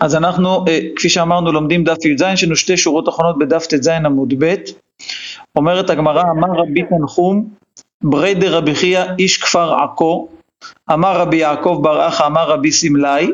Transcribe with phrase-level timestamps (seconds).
[0.00, 3.88] אז אנחנו, אה, כפי שאמרנו, לומדים דף י"ז, יש לנו שתי שורות אחרונות בדף ט"ז
[3.88, 4.54] עמוד ב',
[5.56, 7.48] אומרת הגמרא, אמר רבי תנחום,
[8.02, 10.28] ברי דרבי חייא איש כפר עכו,
[10.92, 13.32] אמר רבי יעקב בר אחא, אמר רבי סמלי,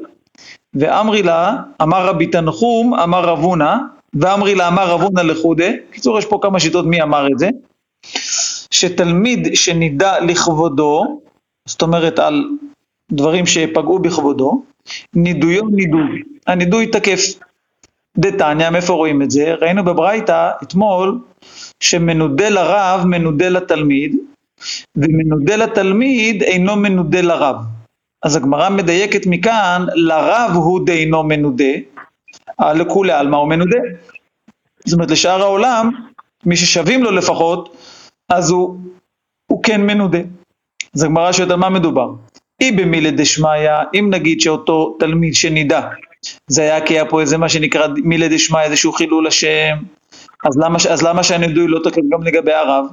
[0.74, 3.76] ואמרי לה, אמר רבי תנחום, אמר רב הונא,
[4.14, 7.48] ואמרי לה, אמר רב הונא לחודה, קיצור יש פה כמה שיטות מי אמר את זה,
[8.70, 11.20] שתלמיד שנידע לכבודו,
[11.68, 12.44] זאת אומרת על
[13.12, 14.62] דברים שפגעו בכבודו,
[15.14, 17.20] נידויו נידוי, הנידוי תקף.
[18.18, 19.54] דתניא, מאיפה רואים את זה?
[19.54, 21.18] ראינו בברייתא אתמול
[21.80, 24.16] שמנודה לרב מנודה לתלמיד,
[24.96, 27.56] ומנודה לתלמיד אינו מנודה לרב.
[28.22, 31.74] אז הגמרא מדייקת מכאן, לרב הוא דאינו מנודה,
[32.60, 33.78] לכולי עלמא הוא מנודה.
[34.84, 35.90] זאת אומרת, לשאר העולם,
[36.46, 37.76] מי ששווים לו לפחות,
[38.28, 38.76] אז הוא,
[39.46, 40.18] הוא כן מנודה.
[40.94, 42.10] אז הגמרא שואלת על מה מדובר.
[42.60, 45.80] אי במילי דשמיא, אם נגיד שאותו תלמיד שנידע,
[46.46, 49.76] זה היה כי היה פה איזה מה שנקרא מילי דשמיא, איזשהו חילול השם,
[50.44, 52.86] אז למה, אז למה שהנידוי לא תקף גם לגבי הרב?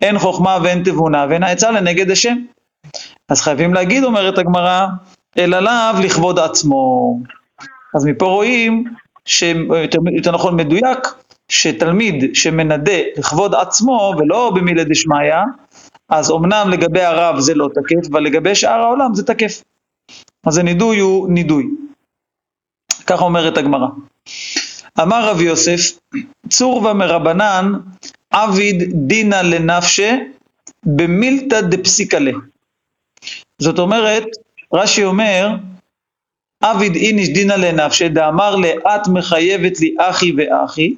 [0.00, 2.36] אין חוכמה ואין תבונה ואין העצה לנגד השם.
[3.28, 4.86] אז חייבים להגיד, אומרת הגמרא,
[5.38, 7.18] אלא לאו לכבוד עצמו.
[7.94, 8.84] אז מפה רואים,
[10.16, 10.98] יותר נכון מדויק,
[11.48, 15.34] שתלמיד שמנדה לכבוד עצמו ולא במילי דשמיא,
[16.08, 19.62] אז אמנם לגבי הרב זה לא תקף, אבל לגבי שאר העולם זה תקף.
[20.46, 21.68] אז הנידוי הוא נידוי.
[23.06, 23.86] ככה אומרת הגמרא.
[25.00, 25.98] אמר רב יוסף,
[26.48, 27.72] צורבה מרבנן
[28.30, 30.18] עביד דינא לנפשה
[30.86, 32.32] במילתא דפסיקה לה.
[33.58, 34.24] זאת אומרת,
[34.74, 35.48] רש"י אומר,
[36.62, 40.94] עביד איניש דינא לנפשה דאמר לאת מחייבת לי אחי ואחי,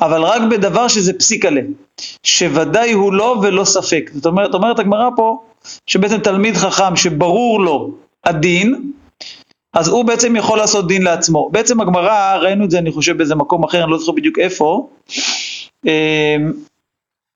[0.00, 1.60] אבל רק בדבר שזה פסיקה לה,
[2.22, 4.10] שוודאי הוא לא ולא ספק.
[4.14, 5.42] זאת אומרת, אומרת הגמרא פה,
[5.86, 7.90] שבעצם תלמיד חכם שברור לו
[8.24, 8.92] הדין,
[9.74, 11.48] אז הוא בעצם יכול לעשות דין לעצמו.
[11.52, 14.88] בעצם הגמרא, ראינו את זה אני חושב באיזה מקום אחר, אני לא זוכר בדיוק איפה,
[15.86, 16.52] אמ,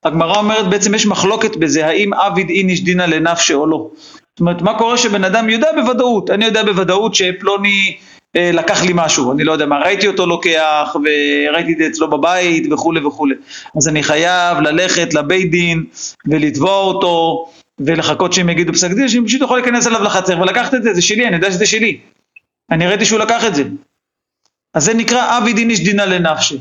[0.03, 3.89] הגמרא אומרת בעצם יש מחלוקת בזה, האם עביד איניש דינא לנפשה או לא.
[4.35, 7.97] זאת אומרת, מה קורה שבן אדם יודע בוודאות, אני יודע בוודאות שפלוני
[8.35, 12.09] אה, לקח לי משהו, אני לא יודע מה, ראיתי אותו לוקח וראיתי את זה אצלו
[12.09, 13.35] בבית וכולי וכולי.
[13.77, 15.83] אז אני חייב ללכת לבית דין
[16.27, 17.45] ולתבוע אותו
[17.79, 21.01] ולחכות שהם יגידו פסק דין, שאני פשוט יכול להיכנס אליו לחצר ולקחת את זה, זה
[21.01, 21.97] שלי, אני יודע שזה שלי.
[22.71, 23.63] אני ראיתי שהוא לקח את זה.
[24.73, 26.59] אז זה נקרא אבי דין איש דינא לנפשי.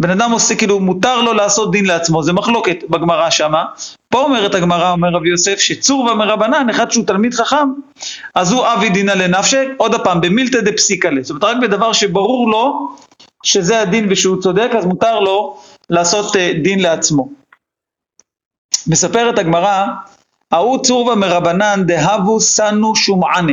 [0.00, 3.64] בן אדם עושה, כאילו, מותר לו לעשות דין לעצמו, זה מחלוקת בגמרא שמה.
[4.08, 7.68] פה אומרת הגמרא, אומר רבי יוסף, שצור ומרבנן, אחד שהוא תלמיד חכם,
[8.34, 12.96] אז הוא אבי דינא לנפשי, עוד פעם, במילתא דפסיקה זאת אומרת, רק בדבר שברור לו
[13.44, 15.58] שזה הדין ושהוא צודק, אז מותר לו
[15.90, 17.28] לעשות uh, דין לעצמו.
[18.86, 19.86] מספרת הגמרא,
[20.52, 23.52] ההוא צור ומרבנן דהבו סנו שומענה.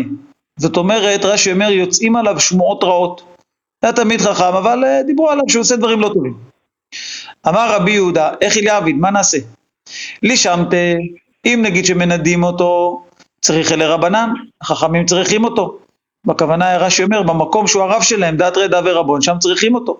[0.59, 3.23] זאת אומרת, רש"י אומר, יוצאים עליו שמועות רעות.
[3.83, 6.33] היה תלמיד חכם, אבל uh, דיברו עליו שהוא עושה דברים לא טובים.
[7.47, 9.37] אמר רבי יהודה, איך אליעביד, מה נעשה?
[10.23, 10.77] לישמתה,
[11.45, 13.03] אם נגיד שמנדים אותו,
[13.41, 14.29] צריך אלי רבנן,
[14.61, 15.77] החכמים צריכים אותו.
[16.25, 19.99] בכוונה רש"י אומר, במקום שהוא הרב שלהם, דת רדה ורבון, שם צריכים אותו.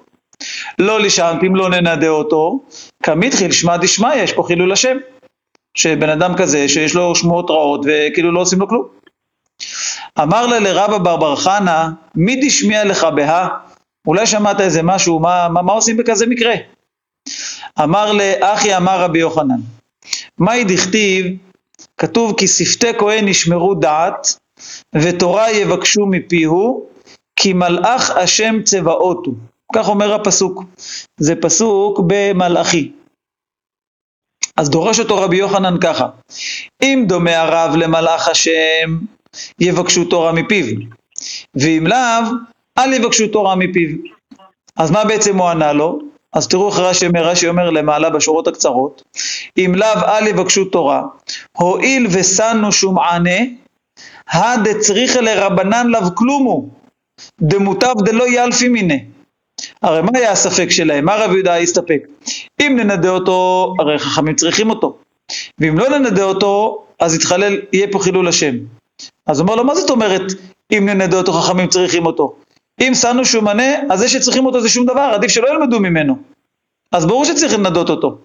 [0.80, 2.60] לא לישמת, אם לא ננדה אותו,
[3.04, 4.98] כמתחיל שמע דשמיא, יש פה חילול השם.
[5.78, 9.03] שבן אדם כזה, שיש לו שמועות רעות, וכאילו לא עושים לו כלום.
[10.22, 13.48] אמר לה לרבא בר בר חנה, מי דשמיע לך בה?
[14.08, 16.54] אולי שמעת איזה משהו, מה, מה, מה עושים בכזה מקרה?
[17.84, 19.60] אמר לאחי אמר רבי יוחנן,
[20.38, 21.26] מהי דכתיב,
[21.98, 24.40] כתוב כי שפתי כהן ישמרו דעת,
[24.96, 26.86] ותורה יבקשו מפיהו,
[27.36, 29.36] כי מלאך השם צבאות הוא.
[29.76, 30.64] כך אומר הפסוק.
[31.18, 32.92] זה פסוק במלאכי.
[34.58, 36.08] אז דורש אותו רבי יוחנן ככה,
[36.84, 39.00] אם דומה הרב למלאך השם,
[39.60, 40.66] יבקשו תורה מפיו,
[41.56, 42.34] ואם לאו,
[42.78, 43.90] אל יבקשו תורה מפיו.
[44.76, 46.00] אז מה בעצם הוא ענה לו?
[46.34, 49.04] אז תראו איך רש"י אומר, רש"י אומר למעלה בשורות הקצרות,
[49.58, 51.04] אם לאו אל יבקשו תורה,
[51.58, 53.40] הואיל ושנו שומענה,
[54.30, 56.70] הדצריכה לרבנן לאו כלומו,
[57.42, 59.06] דמוטב דלא ילפי מיני.
[59.82, 61.06] הרי מה היה הספק שלהם?
[61.06, 62.08] מה רב יהודה הסתפק?
[62.62, 64.98] אם ננדה אותו, הרי חכמים צריכים אותו.
[65.60, 68.56] ואם לא ננדה אותו, אז יתחלל, יהיה פה חילול השם.
[69.28, 70.22] אז הוא אומר לו, מה זאת אומרת,
[70.72, 72.36] אם ננדה אותו חכמים צריכים אותו?
[72.82, 76.18] אם שנו שומנה, אז זה שצריכים אותו זה שום דבר, עדיף שלא ילמדו ממנו.
[76.92, 78.18] אז ברור שצריך לנדות אותו.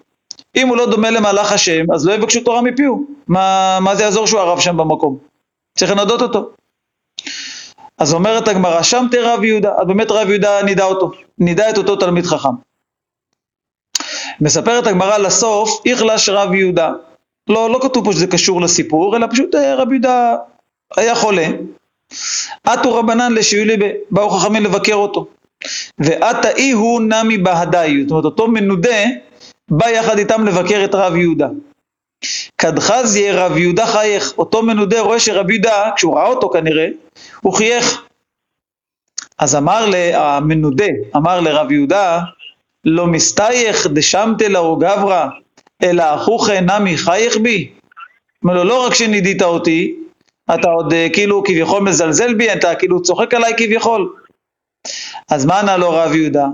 [0.55, 3.05] אם הוא לא דומה למהלך השם, אז לא יבקשו תורה מפיהו.
[3.27, 5.17] מה, מה זה יעזור שהוא הרב שם במקום?
[5.77, 6.49] צריך לנדות אותו.
[7.97, 11.77] אז אומרת הגמרא, שם תראה רב יהודה, אז באמת רב יהודה נידע אותו, נידע את
[11.77, 12.49] אותו תלמיד חכם.
[14.41, 16.91] מספרת הגמרא לסוף, איכלש רב יהודה.
[17.49, 20.35] לא, לא כתוב פה שזה קשור לסיפור, אלא פשוט אה, רב יהודה
[20.97, 21.47] היה חולה,
[22.63, 23.77] עטו רבנן לשיולי,
[24.11, 25.27] באו חכמים לבקר אותו.
[25.99, 29.03] ועתה אי הוא נמי בהדאי, זאת אומרת אותו מנודה
[29.69, 31.47] בא יחד איתם לבקר את רב יהודה.
[32.57, 36.87] כדחזיה רב יהודה חייך, אותו מנודה רואה שרב יהודה, כשהוא ראה אותו כנראה,
[37.41, 38.01] הוא חייך.
[39.37, 42.19] אז אמר המנודה, אמר לרב יהודה,
[42.85, 45.25] לא מסתייך דשמתי לאו גברא,
[45.83, 47.71] אלא אחוך נמי חייך בי.
[48.43, 49.98] אומר לו, לא רק שנידית אותי,
[50.53, 54.13] אתה עוד אה, כאילו כביכול מזלזל בי, אתה כאילו צוחק עליי כביכול.
[55.31, 56.45] אז מה ענה לו רב יהודה?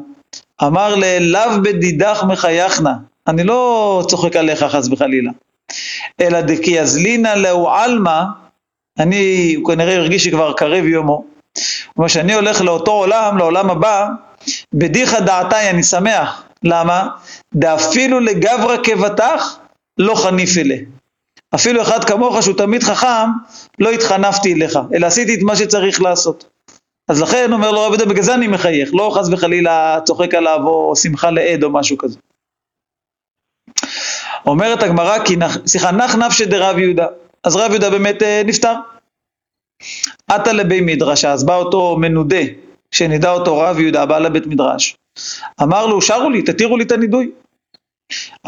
[0.63, 2.93] אמר לאליו בדידך מחייכנה,
[3.27, 5.31] אני לא צוחק עליך חס וחלילה,
[6.21, 8.21] אלא דכי אזלינא לאו עלמא,
[8.99, 11.25] אני, הוא כנראה הרגיש שכבר קרב יומו,
[11.95, 14.07] כמו שאני הולך לאותו עולם, לעולם הבא,
[14.73, 17.07] בדיחא דעתי אני שמח, למה?
[17.55, 19.59] דאפילו לגברא כבטח
[19.97, 20.75] לא חניף אלה.
[21.55, 23.29] אפילו אחד כמוך שהוא תמיד חכם,
[23.79, 26.45] לא התחנפתי אליך, אלא עשיתי את מה שצריך לעשות.
[27.07, 30.59] אז לכן אומר לו רבי יהודה, בגלל זה אני מחייך, לא חס וחלילה צוחק עליו
[30.65, 32.17] או שמחה לעד או משהו כזה.
[34.45, 35.17] אומרת הגמרא,
[35.65, 37.07] סליחה, נח נפשי דרב יהודה.
[37.43, 38.73] אז רב יהודה באמת אה, נפטר.
[40.27, 42.41] עטה לבי מדרשה, אז בא אותו מנודה,
[42.91, 44.95] שנידע אותו רב יהודה, בעל הבית מדרש.
[45.63, 47.31] אמר לו, שרו לי, תתירו לי את הנידוי.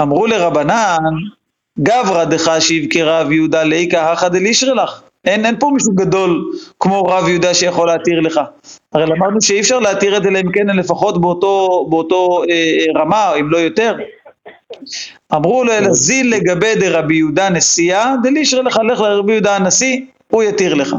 [0.02, 1.14] אמרו לרבנן,
[1.80, 5.02] גברא דחשיב כרב יהודה ליקה הכא דלישרי לך.
[5.26, 8.40] אין, אין פה מישהו גדול כמו רב יהודה שיכול להתיר לך.
[8.94, 13.02] הרי למדנו שאי אפשר להתיר את זה אלא אם כן לפחות באותו, באותו אה, אה
[13.02, 13.96] רמה, אם לא יותר.
[15.36, 20.02] אמרו לו אלא זיל לגבי דרבי יהודה נשיאה, דלישרי לך, לך לרבי יהודה הנשיא,
[20.32, 20.96] הוא יתיר לך.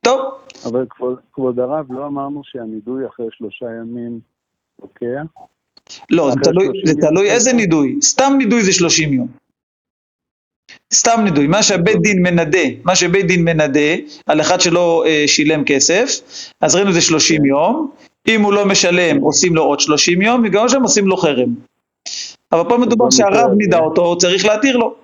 [0.00, 0.20] טוב.
[0.66, 4.20] אבל כבוד, כבוד הרב, לא אמרנו שהנידוי אחרי שלושה ימים
[4.80, 5.22] פוקע?
[6.10, 7.98] לא, זה תלוי, זה תלוי איזה נידוי.
[8.02, 9.41] סתם נידוי זה שלושים יום.
[10.92, 13.94] סתם נידוי, מה שבית דין מנדה, מה שבית דין מנדה
[14.26, 16.20] על אחד שלא אה, שילם כסף,
[16.60, 17.90] אז ראינו זה 30 יום,
[18.28, 21.54] אם הוא לא משלם עושים לו עוד 30 יום, וגם שם עושים לו חרם.
[22.52, 24.94] אבל פה מדובר שהרב נידה אותו, הוא צריך להתיר לו.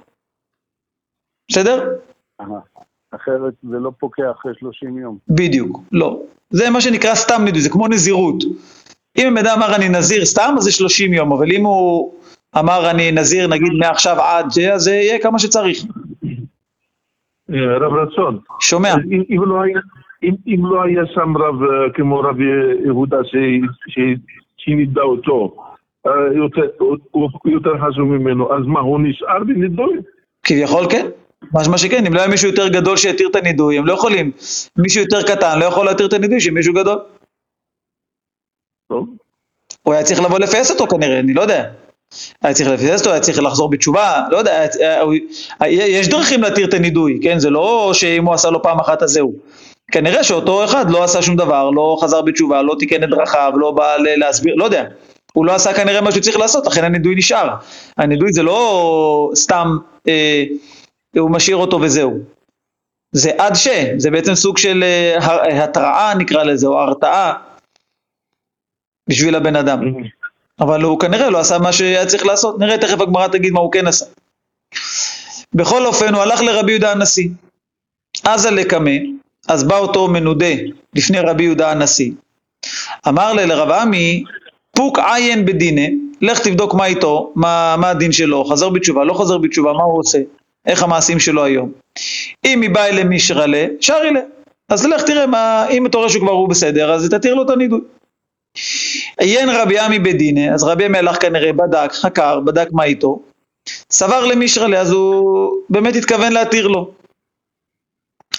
[1.51, 1.89] בסדר?
[3.11, 5.19] אחרת זה לא פוקע אחרי 30 יום.
[5.29, 6.21] בדיוק, לא.
[6.51, 8.45] זה מה שנקרא סתם נידוי, זה כמו נזירות.
[9.19, 12.13] אם בן אדם אמר אני נזיר סתם, אז זה 30 יום, אבל אם הוא
[12.57, 15.79] אמר אני נזיר נגיד מעכשיו עד זה, אז זה יהיה כמה שצריך.
[17.51, 18.39] אה, רב רצון.
[18.61, 18.95] שומע.
[19.31, 19.81] אם לא היה,
[20.23, 22.41] אם, אם לא היה שם רב אה, כמו רב
[22.85, 23.17] יהודה
[24.57, 25.57] שנידע אותו,
[26.07, 26.63] אה, יותר,
[27.11, 29.97] הוא יותר חשוב ממנו, אז מה, הוא נשאר בנידוי?
[30.43, 31.07] כביכול כן.
[31.55, 34.31] משמע שכן, אם לא היה מישהו יותר גדול שיתיר את הנידוי, הם לא יכולים.
[34.77, 36.99] מישהו יותר קטן לא יכול להתיר את הנידוי של מישהו גדול.
[38.89, 39.09] טוב.
[39.83, 41.71] הוא היה צריך לבוא לפייס אותו כנראה, אני לא יודע.
[42.43, 44.67] היה צריך לפייס אותו, היה צריך לחזור בתשובה, לא יודע,
[45.67, 47.39] יש דרכים להתיר את הנידוי, כן?
[47.39, 49.33] זה לא שאם הוא עשה לו פעם אחת אז זהו.
[49.93, 53.71] כנראה שאותו אחד לא עשה שום דבר, לא חזר בתשובה, לא תיקן את דרכיו, לא
[53.71, 54.85] בא להסביר, לא יודע.
[55.33, 57.55] הוא לא עשה כנראה מה שהוא צריך לעשות, לכן הנידוי נשאר.
[57.97, 59.77] הנידוי זה לא סתם,
[60.09, 60.45] אה,
[61.19, 62.19] הוא משאיר אותו וזהו.
[63.13, 67.33] זה עד ש, זה בעצם סוג של אה, התראה נקרא לזה, או הרתעה
[69.11, 69.81] בשביל הבן אדם.
[70.61, 73.73] אבל הוא כנראה לא עשה מה שהיה צריך לעשות, נראה תכף הגמרא תגיד מה הוא
[73.73, 74.07] כן עשה.
[75.55, 77.29] בכל אופן הוא הלך לרבי יהודה הנשיא.
[78.25, 78.91] אז הלקמה,
[79.49, 80.55] אז בא אותו מנודה
[80.95, 82.13] לפני רבי יהודה הנשיא.
[83.09, 84.25] אמר לה לרב עמי,
[84.77, 89.39] פוק עיין בדינה, לך תבדוק מה איתו, מה, מה הדין שלו, חזר בתשובה, לא חזר
[89.39, 90.19] בתשובה, מה הוא עושה,
[90.67, 91.73] איך המעשים שלו היום.
[92.45, 94.21] אם היא באה אלה מישרא לה, שרי לה.
[94.69, 97.51] אז לך תראה מה, אם אתה רואה שהוא כבר הוא בסדר, אז תתיר לו את
[97.51, 97.81] הנידוי.
[99.19, 103.21] עיין רבי עמי בדינה, אז רבי עמי הלך כנראה, בדק, חקר, בדק מה איתו,
[103.91, 106.91] סבר למישראלה, אז הוא באמת התכוון להתיר לו.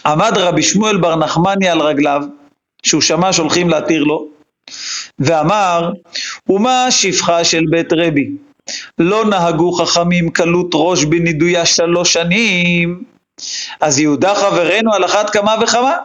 [0.06, 2.22] עמד רבי שמואל בר נחמני על רגליו,
[2.84, 4.28] שהוא שמע שהולכים להתיר לו,
[5.20, 5.92] ואמר,
[6.50, 8.30] ומה שפחה של בית רבי?
[8.98, 13.04] לא נהגו חכמים קלות ראש בנידויה שלוש שנים,
[13.82, 15.98] אז יהודה חברנו על אחת כמה וכמה?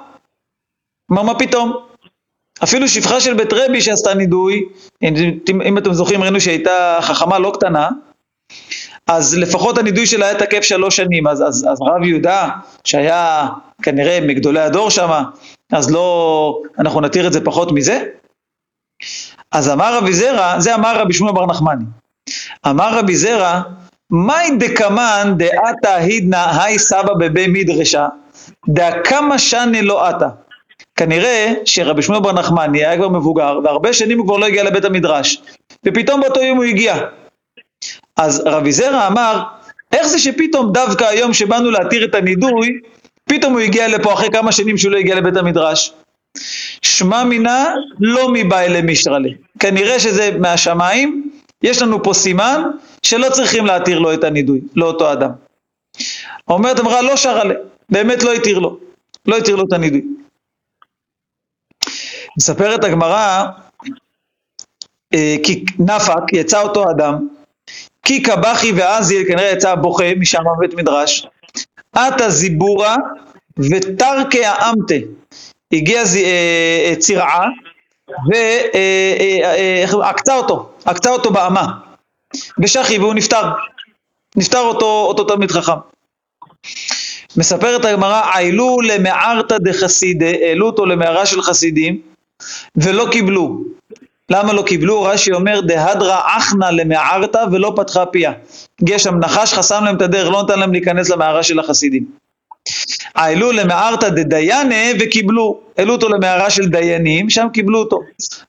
[1.12, 1.93] אמר מה פתאום?
[2.62, 4.64] אפילו שפחה של בית רבי שעשתה נידוי,
[5.64, 7.88] אם אתם זוכרים ראינו שהייתה חכמה לא קטנה,
[9.06, 12.48] אז לפחות הנידוי שלה היה תקף שלוש שנים, אז, אז, אז רב יהודה,
[12.84, 13.48] שהיה
[13.82, 15.22] כנראה מגדולי הדור שם,
[15.72, 18.04] אז לא, אנחנו נתיר את זה פחות מזה?
[19.52, 21.84] אז אמר רבי זרע, זה אמר רבי שמואל בר נחמני,
[22.66, 23.62] אמר רבי זרע,
[24.10, 28.06] מאי דקמן דעתה הידנא היי סבא בבי מדרשה,
[28.68, 30.28] דקמה שני לא עתה.
[30.96, 34.84] כנראה שרבי שמואל בר נחמני היה כבר מבוגר, והרבה שנים הוא כבר לא הגיע לבית
[34.84, 35.42] המדרש,
[35.86, 36.96] ופתאום באותו יום הוא הגיע.
[38.16, 39.42] אז רבי זרע אמר,
[39.92, 42.78] איך זה שפתאום דווקא היום שבאנו להתיר את הנידוי,
[43.24, 45.92] פתאום הוא הגיע לפה אחרי כמה שנים שהוא לא הגיע לבית המדרש.
[46.82, 49.28] שמע מינה לא מבעי למישראלה.
[49.58, 51.30] כנראה שזה מהשמיים,
[51.62, 52.62] יש לנו פה סימן
[53.02, 55.30] שלא צריכים להתיר לו את הנידוי, לאותו אדם.
[56.48, 57.42] אומרת אמרה לא שרה
[57.90, 58.78] באמת לא התיר לו,
[59.26, 60.02] לא התיר לו את הנידוי.
[62.38, 63.44] מספרת הגמרא,
[65.14, 67.28] אה, כי נפק, יצא אותו אדם,
[68.02, 71.26] כי קבחי ואזיל כנראה יצא בוכה משם בבית מדרש,
[71.92, 72.96] עתה זיבורה
[73.58, 74.94] ותרקי האמתה,
[75.72, 77.46] הגיע אה, אה, צירעה
[79.92, 81.66] ועקצה אותו, עקצה אותו באמה,
[82.58, 83.50] בשחי והוא נפטר,
[84.36, 85.72] נפטר אותו, אותו תלמיד חכם.
[87.36, 92.13] מספרת הגמרא, עילו למערתא דחסידה, העלו אותו למערה של חסידים,
[92.76, 93.60] ולא קיבלו.
[94.30, 95.02] למה לא קיבלו?
[95.02, 98.32] רש"י אומר, דהדרא אחנא למערתא ולא פתחה פיה.
[98.82, 102.04] הגיע שם נחש, חסם להם את הדרך, לא נתן להם להיכנס למערה של החסידים.
[103.14, 108.00] העלו למערתא דדיינה וקיבלו, העלו אותו למערה של דיינים, שם קיבלו אותו.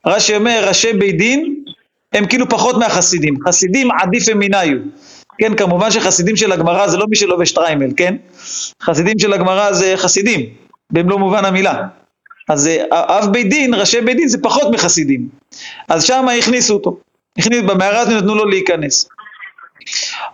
[0.06, 1.56] רש"י אומר, ראשי בית דין
[2.14, 4.78] הם כאילו פחות מהחסידים, חסידים עדיפי מינייהו.
[5.38, 8.16] כן, כמובן שחסידים של הגמרא זה לא מי שלובש שטריימל, כן?
[8.84, 10.42] חסידים של הגמרא זה חסידים,
[10.92, 11.88] במלוא מובן המילה.
[12.50, 15.28] אז אה, אב בית דין, ראשי בית דין זה פחות מחסידים.
[15.88, 16.98] אז שם הכניסו אותו.
[17.38, 19.10] הכניסו, במערה הזאת נתנו לו להיכנס.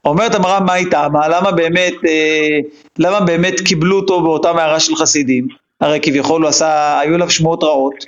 [0.06, 1.08] אומרת הגמרא מה הייתה?
[1.10, 2.60] מה, למה באמת, אה,
[3.00, 5.48] למה באמת קיבלו אותו באותה מערה של חסידים?
[5.82, 8.06] הרי כביכול הוא עשה, היו עליו שמועות רעות.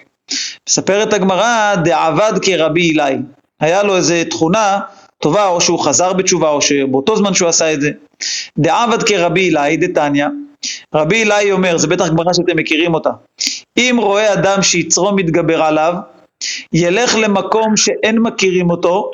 [0.69, 3.15] מספרת הגמרא, דעבד כרבי אילי.
[3.60, 4.79] היה לו איזה תכונה
[5.19, 7.91] טובה, או שהוא חזר בתשובה, או שבאותו זמן שהוא עשה את זה.
[8.57, 10.25] דעבד כרבי אילי, דתניא.
[10.95, 13.10] רבי אילי אומר, זה בטח גמרא שאתם מכירים אותה.
[13.77, 15.93] אם רואה אדם שיצרו מתגבר עליו,
[16.73, 19.11] ילך למקום שאין מכירים אותו,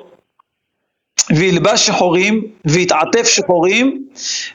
[1.29, 4.07] וילבש שחורים, ויתעטף שחורים,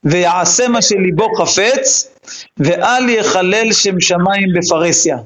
[0.05, 2.15] ויעשה מה שליבו חפץ,
[2.57, 5.17] ואל יחלל שם שמיים בפרהסיה.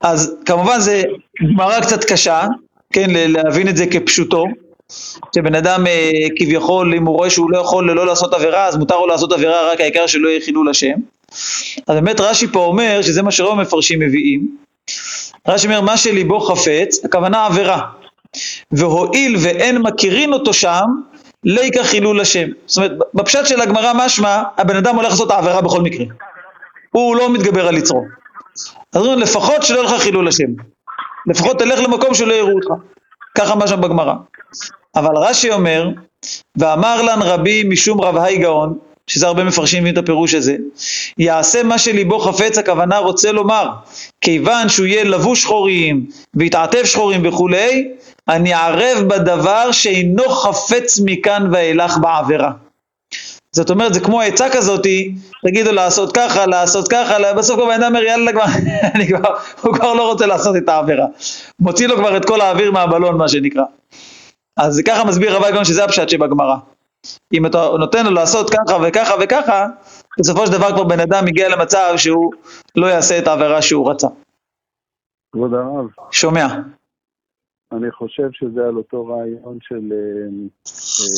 [0.00, 1.02] אז כמובן זה
[1.52, 2.46] גמרא קצת קשה,
[2.92, 4.44] כן, להבין את זה כפשוטו,
[5.34, 8.98] שבן אדם אה, כביכול, אם הוא רואה שהוא לא יכול לא לעשות עבירה, אז מותר
[8.98, 10.94] לו לעשות עבירה, רק העיקר שלא יהיה חילול השם.
[11.86, 14.56] אז באמת רש"י פה אומר, שזה מה שרוב המפרשים מביאים,
[15.48, 17.80] רש"י אומר, מה שליבו חפץ, הכוונה עבירה.
[18.72, 20.84] והואיל ואין מכירין אותו שם,
[21.44, 22.48] ליקה חילול השם.
[22.66, 26.04] זאת אומרת, בפשט של הגמרא משמע, הבן אדם הולך לעשות העבירה בכל מקרה.
[26.90, 28.04] הוא לא מתגבר על יצרו.
[28.92, 30.46] אז אומרים, לפחות שלא יהיה לך חילול השם.
[31.26, 32.84] לפחות תלך למקום שלא יראו אותך.
[33.38, 34.14] ככה שם בגמרא.
[34.96, 35.88] אבל רש"י אומר,
[36.56, 40.56] ואמר לן רבי משום רב היי גאון, שזה הרבה מפרשים מביאים את הפירוש הזה,
[41.18, 43.68] יעשה מה שליבו חפץ, הכוונה רוצה לומר,
[44.20, 47.88] כיוון שהוא יהיה לבוש שחורים, ויתעטף שחורים וכולי,
[48.28, 52.50] אני ערב בדבר שאינו חפץ מכאן ואילך בעבירה.
[53.52, 55.14] זאת אומרת, זה כמו עצה כזאתי,
[55.46, 58.44] תגידו לעשות ככה, לעשות ככה, בסוף כל בן אדם אומר, יאללה כבר,
[58.94, 61.06] אני כבר, הוא כבר לא רוצה לעשות את העבירה.
[61.60, 63.62] מוציא לו כבר את כל האוויר מהבלון, מה שנקרא.
[64.56, 66.56] אז ככה מסביר רבי גאון שזה הפשט שבגמרא.
[67.34, 69.66] אם אתה נותן לו לעשות ככה וככה וככה,
[70.18, 72.32] בסופו של דבר כבר בן אדם מגיע למצב שהוא
[72.76, 74.08] לא יעשה את העבירה שהוא רצה.
[75.32, 75.86] כבוד הרב.
[76.10, 76.46] שומע.
[77.72, 80.26] אני חושב שזה על אותו רעיון של, אה,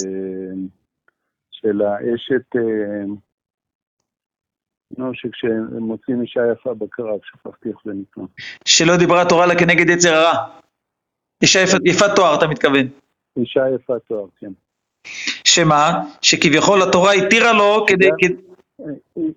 [0.06, 0.54] אה,
[1.50, 3.04] של האשת, אה,
[4.98, 8.22] נו, שכשמוצאים אישה יפה בקרב, שכחתי איך זה נקרא.
[8.64, 10.46] שלא דיברה תורה לה כנגד יצר הרע.
[11.42, 12.86] אישה יפת תואר, אתה מתכוון.
[13.36, 14.52] אישה יפת תואר, כן.
[15.44, 16.00] שמה?
[16.22, 18.08] שכביכול התורה התירה לו כדי...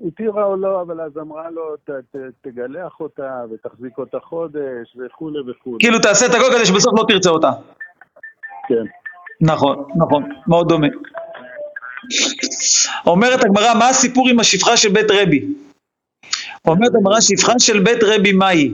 [0.07, 5.39] התירה או לא, אבל אז אמרה לו, ת, ת, תגלח אותה ותחזיק אותה חודש וכולי
[5.39, 5.77] וכולי.
[5.79, 7.51] כאילו תעשה את הכל כדי שבסוף לא תרצה אותה.
[8.67, 8.85] כן.
[9.41, 10.87] נכון, נכון, מאוד דומה.
[13.05, 15.45] אומרת הגמרא, מה הסיפור עם השפחה של בית רבי?
[16.67, 18.71] אומרת הגמרא, שפחה של בית רבי מהי?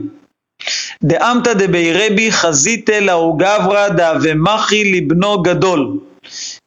[1.04, 5.98] דאמתא דבי רבי חזיתא לאו גברא דאבמחי לבנו גדול.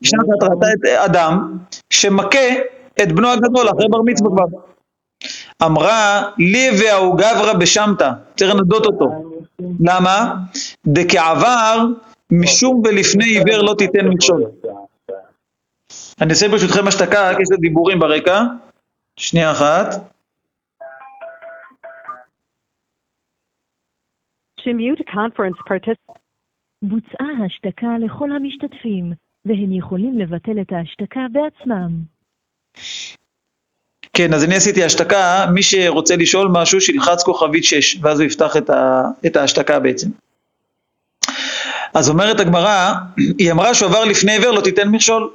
[0.02, 1.58] ישנה מטרתה את אדם
[1.90, 2.50] שמכה
[3.04, 4.60] את בנו הגדול אחרי בר מצווה כבר.
[5.66, 9.06] אמרה לי והוא גברא בשמתא, צריך לנדות אותו.
[9.80, 10.36] למה?
[10.88, 11.86] דכעבר
[12.32, 14.44] משום ולפני עיוור לא תיתן מכשול.
[16.22, 18.44] אני אעשה ברשותכם השתקה, כי יש דיבורים ברקע.
[19.18, 19.88] שנייה אחת.
[26.82, 29.14] בוצעה השתקה לכל המשתתפים.
[29.46, 31.92] והם יכולים לבטל את ההשתקה בעצמם.
[34.14, 38.58] כן, אז אני עשיתי השתקה, מי שרוצה לשאול משהו שילחץ כוכבית 6, ואז הוא יפתח
[38.58, 40.10] את, ה, את ההשתקה בעצם.
[41.94, 42.94] אז אומרת הגמרא,
[43.40, 45.30] היא אמרה שהוא עבר לפני עבר לא תיתן מכשול.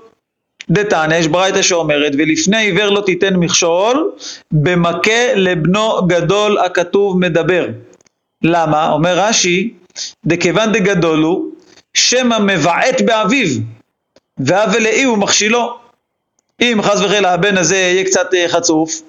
[0.71, 4.13] דתניא, יש ברייתא שאומרת, ולפני עיוור לא תיתן מכשול,
[4.53, 7.67] במכה לבנו גדול הכתוב מדבר.
[8.43, 8.93] למה?
[8.93, 9.75] אומר רש"י,
[10.27, 11.53] דכיוון דגדול הוא,
[11.95, 13.49] שמא מבעט באביו,
[14.39, 15.79] ואב ולאי הוא מכשילו.
[16.61, 19.03] אם חס וחלילה הבן הזה יהיה קצת אה, חצוף,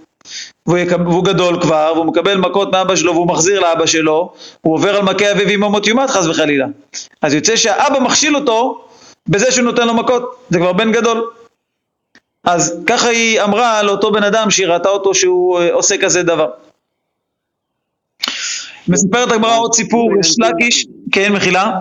[0.65, 4.74] והוא, יקב, והוא גדול כבר, והוא מקבל מכות מאבא שלו והוא מחזיר לאבא שלו, הוא
[4.74, 6.65] עובר על מכה אביו עם אמות יומת חס וחלילה.
[7.22, 8.88] אז יוצא שהאבא מכשיל אותו
[9.27, 11.32] בזה שהוא נותן לו מכות, זה כבר בן גדול.
[12.44, 16.50] אז ככה היא אמרה לאותו בן אדם שהיא ראתה אותו שהוא אה, עושה כזה דבר.
[18.88, 21.79] מספרת הגמרא עוד סיפור, יש לקיש, כן מחילה,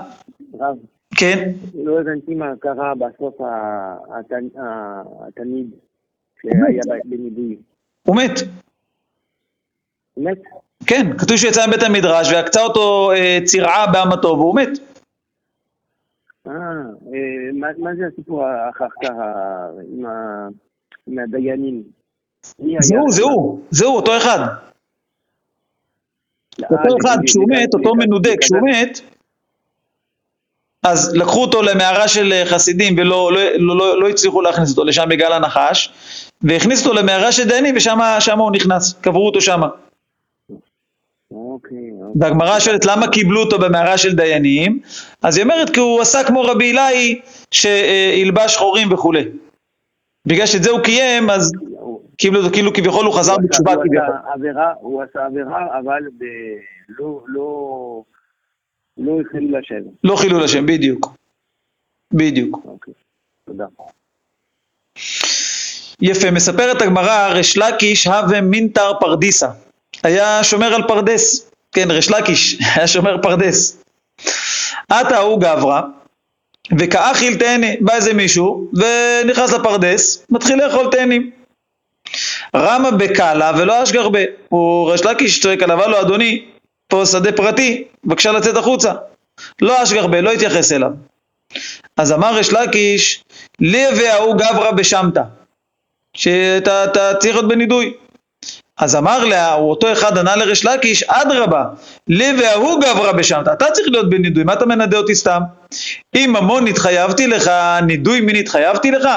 [0.60, 0.76] רב,
[1.18, 3.35] כן, לא הבנתי מה קרה בסוף
[5.28, 5.71] התלמיד
[6.42, 7.56] שהיה ב- בנידוי.
[8.02, 8.30] הוא מת,
[10.16, 10.38] מת?
[10.87, 14.68] כן, כתוב שהוא יצא מבית המדרש ועקצה אותו אה, צירעה באמתו והוא מת.
[16.47, 19.11] אה, אה, מה זה הסיפור אחר כך
[21.06, 21.83] עם הדיינים?
[22.59, 22.78] מי היה?
[22.83, 24.38] זה הוא, זה הוא, זה הוא, אותו אחד.
[24.38, 24.49] אה,
[26.71, 29.00] אותו אחד, לגבי- כשהוא מת, אותו מנודה, כשהוא מת,
[30.84, 34.84] אז לקחו אותו למערה של אה, חסידים ולא לא, לא, לא, לא הצליחו להכניס אותו
[34.84, 35.92] לשם בגלל הנחש,
[36.42, 39.60] והכניסו אותו למערה של דיינים ושם שם הוא נכנס, קברו אותו שם.
[41.30, 42.20] אוקיי, אוקיי.
[42.20, 44.80] והגמרא שואלת למה קיבלו אותו במערה של דיינים,
[45.22, 49.24] אז היא אומרת כי הוא עשה כמו רבי אילאי שהלבש שחורים וכולי.
[50.26, 51.52] בגלל שאת זה הוא קיים, אז
[52.18, 54.14] כאילו, כאילו כביכול הוא חזר בתשובה הוא כביכול.
[54.80, 58.02] הוא עשה עבירה, אבל ב- לא,
[58.98, 59.88] לא, החליל לשם.
[60.04, 61.12] לא חילול השם, בדיוק.
[62.12, 62.60] בדיוק.
[62.64, 62.94] אוקיי,
[63.46, 63.64] תודה.
[66.02, 69.48] יפה, מספרת הגמרא, ריש לקיש הווה מינתר פרדיסה.
[70.02, 71.50] היה שומר על פרדס.
[71.72, 73.84] כן, ריש לקיש, היה שומר פרדס.
[74.88, 75.80] עתה ההוא גברא,
[76.78, 77.66] וכאכיל תאנה.
[77.80, 81.30] בא איזה מישהו, ונכנס לפרדס, מתחיל לאכול תאנים.
[82.56, 84.20] רמה בקאלה ולא אשגרבה.
[84.48, 86.44] הוא ריש לקיש צועק עליו, הלו אדוני,
[86.88, 88.92] פה שדה פרטי, בבקשה לצאת החוצה.
[89.62, 90.90] לא אשגרבה, לא התייחס אליו.
[91.96, 93.24] אז אמר ריש לקיש,
[93.61, 95.22] לי וההוא גברא בשמתא.
[96.16, 97.94] שאתה אתה צריך להיות בנידוי.
[98.78, 101.64] אז אמר לה, אותו אחד ענה לריש לקיש, אדרבה,
[102.09, 105.40] לי וההוא גברא בשמתא, אתה צריך להיות בנידוי, מה אתה מנדה אותי סתם?
[106.16, 107.50] אם ממון התחייבתי לך,
[107.87, 109.09] נידוי מין התחייבתי לך?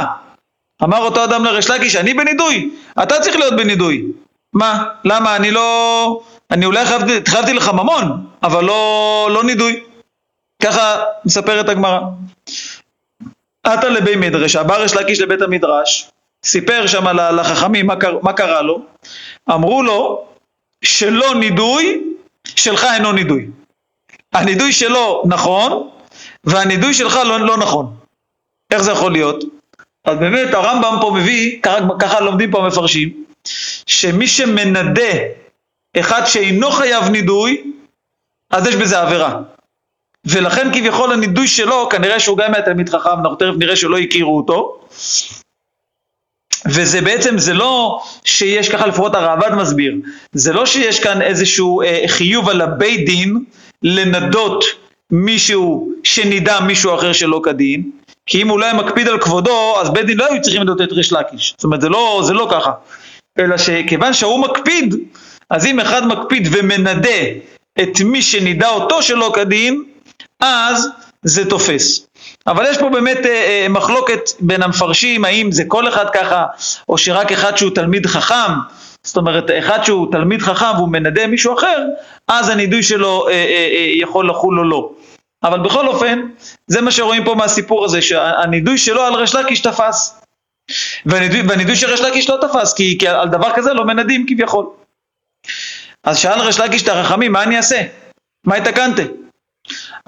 [0.84, 2.70] אמר אותו אדם לריש לקיש, אני בנידוי,
[3.04, 4.06] אתה צריך להיות בנידוי.
[4.54, 4.84] מה?
[5.06, 5.36] למה?
[5.36, 6.22] אני לא...
[6.52, 9.84] אני אולי חייבתי, התחייבתי לך ממון, אבל לא, לא נידוי.
[10.64, 12.00] ככה מספרת הגמרא.
[13.64, 16.12] עתה לבי מדרש, בא ריש לקיש לבית המדרש,
[16.46, 18.82] סיפר שם לחכמים מה, קר, מה קרה לו,
[19.50, 20.26] אמרו לו
[20.84, 22.04] שלא נידוי,
[22.56, 23.48] שלך אינו נידוי.
[24.34, 25.90] הנידוי שלו נכון,
[26.44, 27.96] והנידוי שלך לא, לא נכון.
[28.72, 29.44] איך זה יכול להיות?
[30.06, 33.24] אז באמת הרמב"ם פה מביא, ככה, ככה לומדים פה המפרשים,
[33.88, 35.14] שמי שמנדה
[36.00, 37.72] אחד שאינו חייב נידוי,
[38.52, 39.40] אז יש בזה עבירה.
[40.26, 44.38] ולכן כביכול הנידוי שלו, כנראה שהוא גם היה תלמיד חכם, אנחנו תכף נראה שלא הכירו
[44.38, 44.80] אותו.
[46.66, 49.96] וזה בעצם, זה לא שיש, ככה לפחות הרעב"ד מסביר,
[50.34, 53.38] זה לא שיש כאן איזשהו אה, חיוב על הבית דין
[53.84, 54.64] לנדות
[55.12, 57.92] מישהו שנידע מישהו אחר שלא כדין,
[58.26, 60.82] כי אם הוא לא היה מקפיד על כבודו, אז בית דין לא היו צריכים לנדות
[60.82, 61.54] את ריש לקיש.
[61.58, 62.72] זאת אומרת, זה לא, זה לא ככה.
[63.40, 64.96] אלא שכיוון שהוא מקפיד,
[65.50, 67.22] אז אם אחד מקפיד ומנדה
[67.82, 69.84] את מי שנידע אותו שלא כדין,
[70.40, 70.90] אז
[71.24, 72.08] זה תופס.
[72.48, 76.46] אבל יש פה באמת אה, אה, מחלוקת בין המפרשים, האם זה כל אחד ככה,
[76.90, 78.52] או שרק אחד שהוא תלמיד חכם,
[79.08, 81.86] זאת אומרת, אחד שהוא תלמיד חכם והוא מנדה מישהו אחר,
[82.28, 83.38] אז הנידוי שלו אה, אה,
[83.72, 84.90] אה, יכול לחול או לא.
[85.44, 86.22] אבל בכל אופן,
[86.68, 90.22] זה מה שרואים פה מהסיפור הזה, שהנידוי שלו על ריש לקיש תפס.
[91.06, 94.66] והנידוי, והנידוי של ריש לקיש לא תפס, כי, כי על דבר כזה לא מנדים כביכול.
[96.08, 97.82] אז שאל ריש לקיש את החכמים, מה אני אעשה?
[98.46, 99.06] מה התקנתם?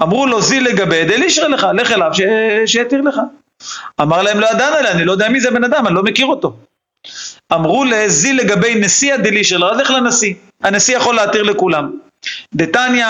[0.01, 2.21] אמרו לו זי לגבי דלישר לך, לך אליו ש...
[2.65, 3.19] שיתיר לך.
[4.01, 6.25] אמר להם לא ידענו עליה, אני לא יודע מי זה בן אדם, אני לא מכיר
[6.25, 6.57] אותו.
[7.53, 10.33] אמרו לזי לגבי נשיא הדלישר לך, אז לך לנשיא.
[10.61, 11.91] הנשיא יכול להתיר לכולם.
[12.55, 13.07] דתניא,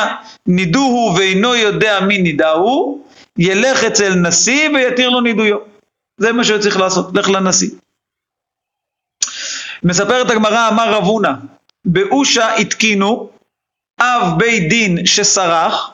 [0.48, 3.04] נידוהו ואינו יודע מי נידהו,
[3.38, 5.58] ילך אצל נשיא ויתיר לו נידויו.
[6.18, 7.70] זה מה שהוא צריך לעשות, לך לנשיא.
[9.84, 11.32] מספרת הגמרא, אמר רב הונא,
[11.86, 13.30] באושה התקינו
[14.00, 15.92] אב בית דין שסרח,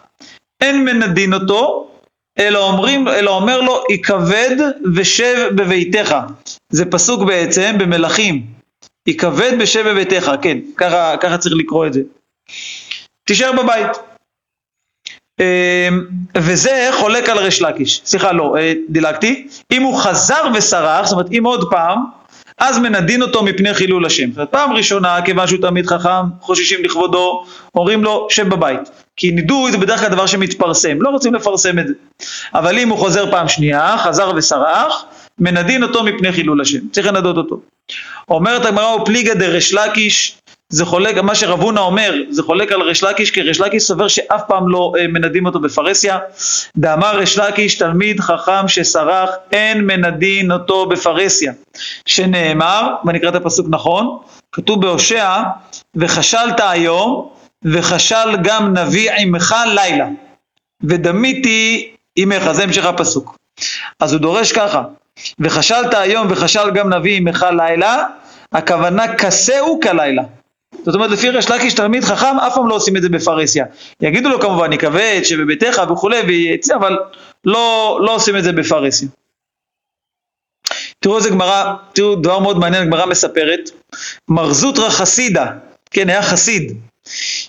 [0.61, 1.91] אין מנדין אותו,
[2.39, 4.55] אלא, אומרים, אלא אומר לו, יכבד
[4.95, 6.15] ושב בביתך.
[6.69, 8.45] זה פסוק בעצם במלכים.
[9.07, 12.01] יכבד ושב בביתך, כן, ככה, ככה צריך לקרוא את זה.
[13.23, 13.97] תישאר בבית.
[16.37, 21.31] וזה חולק על ריש לקיש, סליחה לא, אה, דילגתי, אם הוא חזר וסרח, זאת אומרת
[21.31, 22.05] אם עוד פעם,
[22.57, 24.31] אז מנדין אותו מפני חילול השם.
[24.31, 28.79] זאת פעם ראשונה, כיוון שהוא תלמיד חכם, חוששים לכבודו, אומרים לו, שב בבית.
[29.17, 31.93] כי נידוי זה בדרך כלל דבר שמתפרסם, לא רוצים לפרסם את זה.
[32.53, 35.05] אבל אם הוא חוזר פעם שנייה, חזר וסרח,
[35.39, 36.79] מנדין אותו מפני חילול השם.
[36.91, 37.59] צריך לנדות אותו.
[38.29, 40.37] אומרת הגמרא, פליגא דרש לקיש,
[40.69, 44.07] זה חולק, מה שרב הונא אומר, זה חולק על ריש לקיש, כי ריש לקיש סובר
[44.07, 46.19] שאף פעם לא אה, מנדים אותו בפרהסיה.
[46.77, 51.53] דאמר ריש לקיש, תלמיד חכם שסרח, אין מנדין אותו בפרהסיה.
[52.05, 54.17] שנאמר, ואני אקרא את הפסוק נכון,
[54.51, 55.41] כתוב בהושע,
[55.95, 57.29] וחשלת היום,
[57.65, 60.07] וחשל גם נביא עמך לילה,
[60.83, 63.37] ודמיתי עמך, זה המשך הפסוק.
[63.99, 64.83] אז הוא דורש ככה,
[65.39, 68.03] וחשלת היום וחשל גם נביא עמך לילה,
[68.51, 70.23] הכוונה כסהו כלילה.
[70.83, 73.65] זאת אומרת לפי ריש לקיש תלמיד חכם אף פעם לא עושים את זה בפרהסיה.
[74.01, 76.97] יגידו לו כמובן יכבד שבביתך וכולי ויצא אבל
[77.45, 79.07] לא, לא עושים את זה בפרהסיה.
[80.99, 83.69] תראו איזה גמרא, תראו דבר מאוד מעניין, הגמרא מספרת,
[84.27, 85.45] מר זוטרא חסידה,
[85.91, 86.77] כן היה חסיד,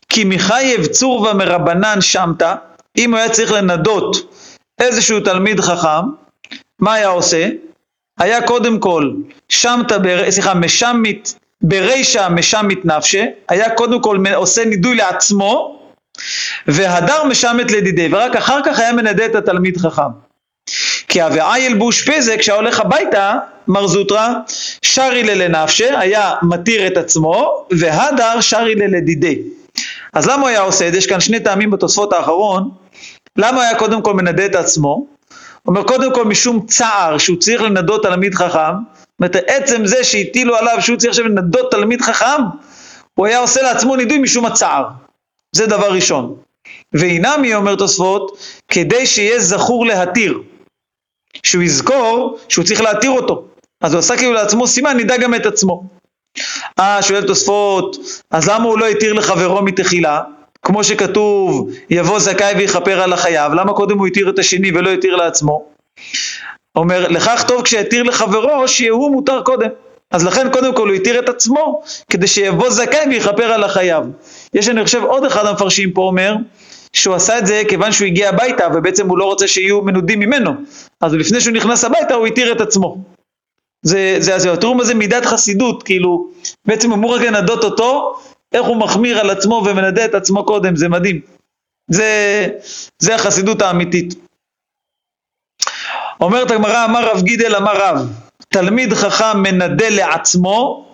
[0.08, 2.54] כי מחייב צורבה מרבנן שמתה,
[2.98, 4.34] אם הוא היה צריך לנדות
[4.80, 6.06] איזשהו תלמיד חכם,
[6.78, 7.48] מה היה עושה?
[8.18, 9.12] היה קודם כל
[9.48, 9.96] שמתה,
[10.30, 15.80] סליחה, משמית ברישא משמית נפשה, היה קודם כל עושה נידוי לעצמו,
[16.66, 20.26] והדר משמת לדידי, ורק אחר כך היה מנדה את התלמיד חכם.
[21.08, 23.34] כי אביעי אלבוש פזה, כשהיה הולך הביתה,
[23.68, 24.28] מר זוטרא,
[24.82, 29.38] שרי ללנפשה, היה מתיר את עצמו, והדר שרי ללדידי.
[30.12, 30.98] אז למה הוא היה עושה את זה?
[30.98, 32.70] יש כאן שני טעמים בתוספות האחרון.
[33.36, 35.06] למה היה קודם כל מנדה את עצמו?
[35.66, 38.74] אומר קודם כל משום צער שהוא צריך לנדות תלמיד חכם,
[39.20, 42.42] אומרת, עצם זה שהטילו עליו שהוא צריך עכשיו לנדות תלמיד חכם,
[43.14, 44.84] הוא היה עושה לעצמו נידוי משום הצער.
[45.52, 46.36] זה דבר ראשון.
[46.92, 50.42] ואינמי, אומר תוספות, כדי שיהיה זכור להתיר.
[51.42, 53.44] שהוא יזכור שהוא צריך להתיר אותו.
[53.80, 55.84] אז הוא עשה כאילו לעצמו סימן, נדע גם את עצמו.
[56.78, 57.96] אה, שואל תוספות,
[58.30, 60.22] אז למה הוא לא התיר לחברו מתחילה?
[60.62, 65.16] כמו שכתוב, יבוא זכאי ויכפר על החייב, למה קודם הוא התיר את השני ולא התיר
[65.16, 65.64] לעצמו?
[66.76, 69.68] אומר, לכך טוב כשיתיר לחברו, שיהיה הוא מותר קודם.
[70.10, 74.04] אז לכן קודם כל הוא התיר את עצמו, כדי שיבוא זכאי ויכפר על החייב.
[74.54, 76.34] יש אני חושב עוד אחד המפרשים פה אומר,
[76.92, 80.52] שהוא עשה את זה כיוון שהוא הגיע הביתה, ובעצם הוא לא רוצה שיהיו מנודים ממנו.
[81.00, 82.98] אז לפני שהוא נכנס הביתה הוא התיר את עצמו.
[83.82, 86.28] זה, זה, זה, תראו מה זה מידת חסידות, כאילו,
[86.64, 88.16] בעצם אמור רק לנדות אותו,
[88.52, 91.20] איך הוא מחמיר על עצמו ומנדה את עצמו קודם, זה מדהים.
[91.90, 92.46] זה,
[92.98, 94.25] זה החסידות האמיתית.
[96.20, 98.08] אומרת הגמרא, אמר רב גידל, אמר רב,
[98.48, 100.86] תלמיד חכם מנדה לעצמו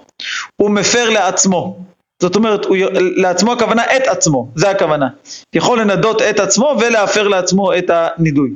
[0.61, 1.76] ומפר לעצמו.
[2.22, 2.76] זאת אומרת, הוא,
[3.16, 5.08] לעצמו הכוונה את עצמו, זה הכוונה.
[5.54, 8.50] יכול לנדות את עצמו ולהפר לעצמו את הנידוי.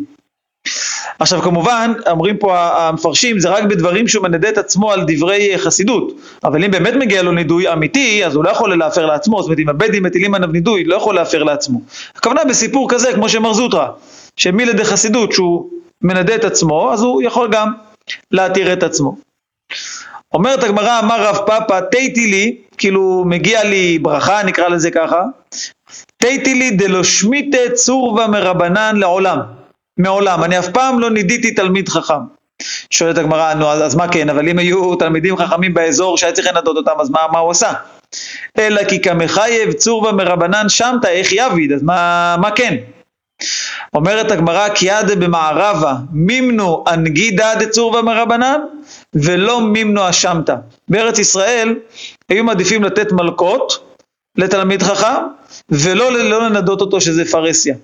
[1.19, 6.13] עכשיו כמובן, אומרים פה המפרשים, זה רק בדברים שהוא מנדה את עצמו על דברי חסידות,
[6.45, 9.59] אבל אם באמת מגיע לו נידוי אמיתי, אז הוא לא יכול להפר לעצמו, זאת אומרת
[9.59, 11.81] אם הבדים מטילים עליו נידוי, לא יכול להפר לעצמו.
[12.17, 13.87] הכוונה בסיפור כזה, כמו שמר זוטרא,
[14.37, 15.71] שמילדי חסידות, שהוא
[16.03, 17.73] מנדה את עצמו, אז הוא יכול גם
[18.31, 19.17] להתיר את עצמו.
[20.35, 25.23] אומרת הגמרא, אמר רב פאפא, תיתי לי, כאילו מגיע לי ברכה, נקרא לזה ככה,
[26.17, 29.39] תיתי לי דלא שמיטה צורבה מרבנן לעולם,
[29.99, 32.37] מעולם, אני אף פעם לא נידיתי תלמיד חכם.
[32.91, 36.47] שואלת הגמרא, נו אז, אז מה כן, אבל אם היו תלמידים חכמים באזור שהיה צריך
[36.47, 37.73] לנדות אותם, אז מה, מה הוא עשה?
[38.59, 42.77] אלא כי כמחייב צורבה מרבנן שמתא, איך יביד, אז מה, מה כן?
[43.95, 48.61] אומרת הגמרא קיאדה במערבה מימנו אנגידה דצורבה מרבנן
[49.15, 50.55] ולא מימנו אשמתא.
[50.89, 51.75] בארץ ישראל
[52.29, 53.97] היו מעדיפים לתת מלקות
[54.37, 55.23] לתלמיד חכם
[55.71, 57.75] ולא לא לנדות אותו שזה פרהסיה.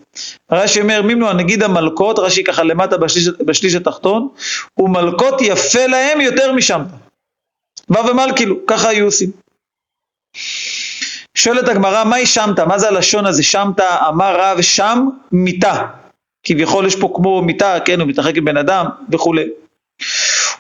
[0.53, 4.29] רש"י אומר מימנו הנגיד המלקות, רש"י ככה למטה בשליש, בשליש התחתון,
[4.79, 6.97] ומלקות יפה להם יותר משמתא.
[7.91, 9.31] ו' ומלכילו, ככה היו עושים.
[11.35, 12.65] שואלת הגמרא, מהי שמתא?
[12.67, 13.43] מה זה הלשון הזה?
[13.43, 15.83] שמתא, אמר רב, שם מיתה.
[16.45, 19.49] כביכול יש פה כמו מיתה, כן, הוא מתרחק עם בן אדם וכולי.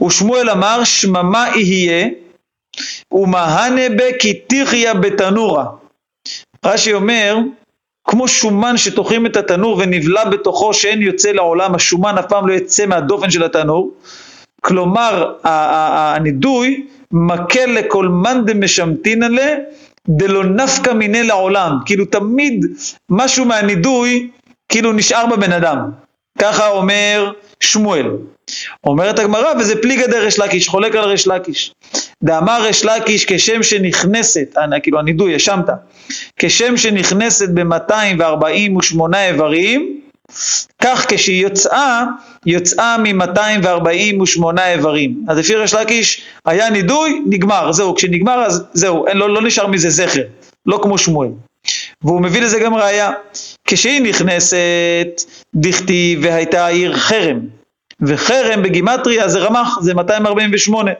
[0.06, 2.08] ושמואל אמר, שממה יהיה,
[3.12, 5.64] ומהנה בה כי תחיה בתנורה.
[6.64, 7.36] רש"י אומר,
[8.08, 12.86] כמו שומן שטוחים את התנור ונבלע בתוכו שאין יוצא לעולם, השומן אף פעם לא יצא
[12.86, 13.94] מהדופן של התנור.
[14.60, 19.54] כלומר, הנידוי מקל לכל מאן דמשמתינא לה
[20.08, 22.66] דלא נפקא מיניה לעולם, כאילו תמיד
[23.10, 24.30] משהו מהנידוי
[24.68, 25.90] כאילו נשאר בבן אדם,
[26.38, 28.06] ככה אומר שמואל.
[28.84, 31.72] אומרת הגמרא, וזה פליגא דריש לקיש, חולק על ריש לקיש.
[32.24, 35.64] דאמר ריש לקיש כשם שנכנסת, אה, כאילו הנידוי, האשמת,
[36.36, 40.00] כשם שנכנסת ב-248 איברים,
[40.82, 42.04] כך כשהיא יוצאה,
[42.46, 45.24] יוצאה מ-248 איברים.
[45.28, 49.66] אז לפי ריש לקיש היה נידוי, נגמר, זהו, כשנגמר אז זהו, אין, לא, לא נשאר
[49.66, 50.22] מזה זכר,
[50.66, 51.28] לא כמו שמואל.
[52.02, 53.10] והוא מביא לזה גם ראייה.
[53.64, 55.22] כשהיא נכנסת,
[55.54, 57.40] דכתיב והייתה העיר חרם,
[58.00, 60.90] וחרם בגימטריה זה רמ"ח, זה 248.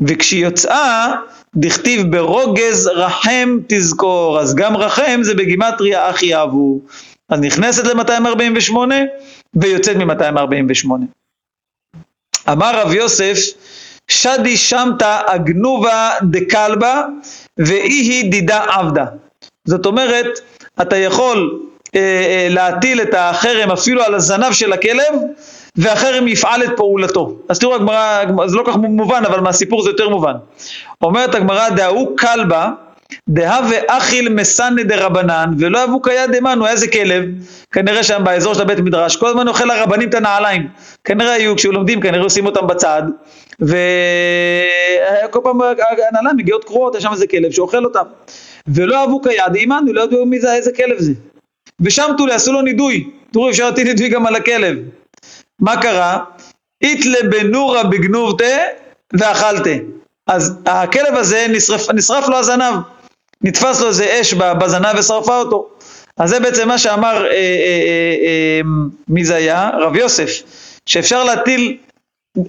[0.00, 1.12] וכשהיא יוצאה,
[1.56, 6.80] דכתיב ברוגז רחם תזכור, אז גם רחם זה בגימטריה אחי יאהבו.
[7.28, 8.76] אז נכנסת ל-248
[9.54, 10.90] ויוצאת מ-248.
[12.52, 13.38] אמר רב יוסף,
[14.08, 17.02] שדי שמתה אגנובה דקלבה
[17.58, 19.04] ואי היא דידה עבדה.
[19.64, 20.26] זאת אומרת,
[20.82, 21.60] אתה יכול
[21.94, 25.14] אה, אה, להטיל את החרם אפילו על הזנב של הכלב,
[25.76, 27.36] והחרם יפעל את פעולתו.
[27.48, 30.34] אז תראו הגמרא, זה לא כך מובן, אבל מהסיפור זה יותר מובן.
[31.02, 32.70] אומרת הגמרא, דהאו כלבה,
[33.28, 37.24] דהווה אכיל מסנא דרבנן, ולא אבו קיה דמנו, איזה כלב,
[37.72, 40.68] כנראה שם באזור של הבית מדרש, כל הזמן אוכל לרבנים את הנעליים.
[41.04, 43.02] כנראה היו, כשהיו לומדים, כנראה עושים אותם בצד,
[43.60, 45.60] וכל פעם
[46.08, 48.04] הנעליים מגיעות קרועות, יש שם איזה כלב שאוכל אותם.
[48.68, 51.12] ולא אבו קיה דאימנו, לא ידעו מי זה, איזה כלב זה.
[51.80, 53.10] ושם תולי, עשו לו נידוי.
[53.32, 54.78] תראו, אפשר להטיל נידוי גם על הכלב.
[55.60, 56.18] מה קרה?
[56.82, 58.44] איתלה בנורה בגנובתה
[59.12, 59.70] ואכלתה.
[60.26, 62.74] אז הכלב הזה נשרף, נשרף לו הזנב,
[63.42, 65.68] נתפס לו איזה אש בזנב ושרפה אותו.
[66.16, 68.60] אז זה בעצם מה שאמר, אה, אה, אה, אה,
[69.08, 69.70] מי זה היה?
[69.80, 70.30] רב יוסף,
[70.86, 71.76] שאפשר להטיל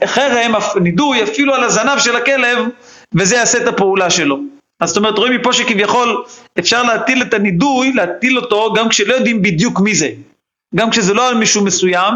[0.06, 2.58] חרם, נידוי, אפילו על הזנב של הכלב,
[3.14, 4.40] וזה יעשה את הפעולה שלו.
[4.80, 6.24] אז זאת אומרת, רואים מפה שכביכול
[6.60, 10.10] אפשר להטיל את הנידוי, להטיל אותו גם כשלא יודעים בדיוק מי זה.
[10.76, 12.14] גם כשזה לא על מישהו מסוים,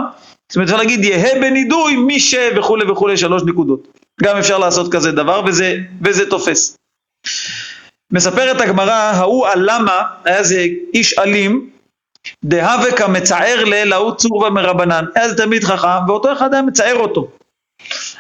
[0.50, 2.36] זאת אומרת, אפשר להגיד יהא בנידוי מי ש...
[2.58, 3.88] וכולי וכולי, שלוש נקודות.
[4.24, 6.78] גם אפשר לעשות כזה דבר, וזה, וזה תופס.
[8.12, 11.70] מספרת הגמרא, ההוא הלמה, היה איזה איש אלים,
[12.44, 13.84] דהווה כמצער ל...
[13.84, 15.06] להוא צורבה מרבנן.
[15.16, 17.28] היה איזה תלמיד חכם, ואותו אחד היה מצער אותו.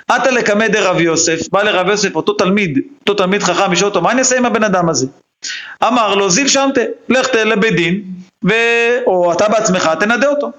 [0.07, 4.11] עתה לקמא דרב יוסף, בא לרב יוסף, אותו תלמיד, אותו תלמיד חכם, ישאל אותו, מה
[4.11, 5.07] אני אעשה עם הבן אדם הזה?
[5.83, 8.03] אמר לו, זיל שמתה, לך לבית דין,
[8.45, 8.53] ו...
[9.05, 10.51] או אתה בעצמך תנדה אותו.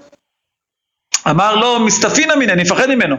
[1.31, 3.17] אמר לו, מסתפינא מיניה, אני מפחד ממנו.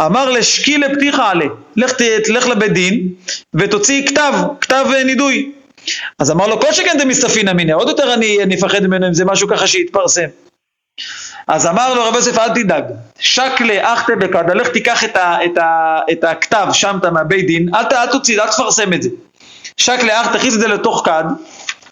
[0.00, 1.44] אמר לשקי לפתיחה עלה,
[1.76, 1.92] לך,
[2.28, 3.08] לך לבית דין
[3.54, 5.52] ותוציא כתב, כתב נידוי.
[6.18, 9.48] אז אמר לו, כל שכן דמסתפינא מיניה, עוד יותר אני, אפחד ממנו אם זה משהו
[9.48, 10.28] ככה שיתפרסם.
[11.48, 12.84] אז אמר לו רב יוסף אל תדאג,
[13.18, 17.84] שקלה אחתה בקדה, לך תיקח את, ה, את, ה, את הכתב שמת מהבית דין, אל,
[17.92, 19.08] אל תוציא, אל תפרסם את זה.
[19.76, 21.24] שקלה אחתה, תכניס את זה לתוך כד,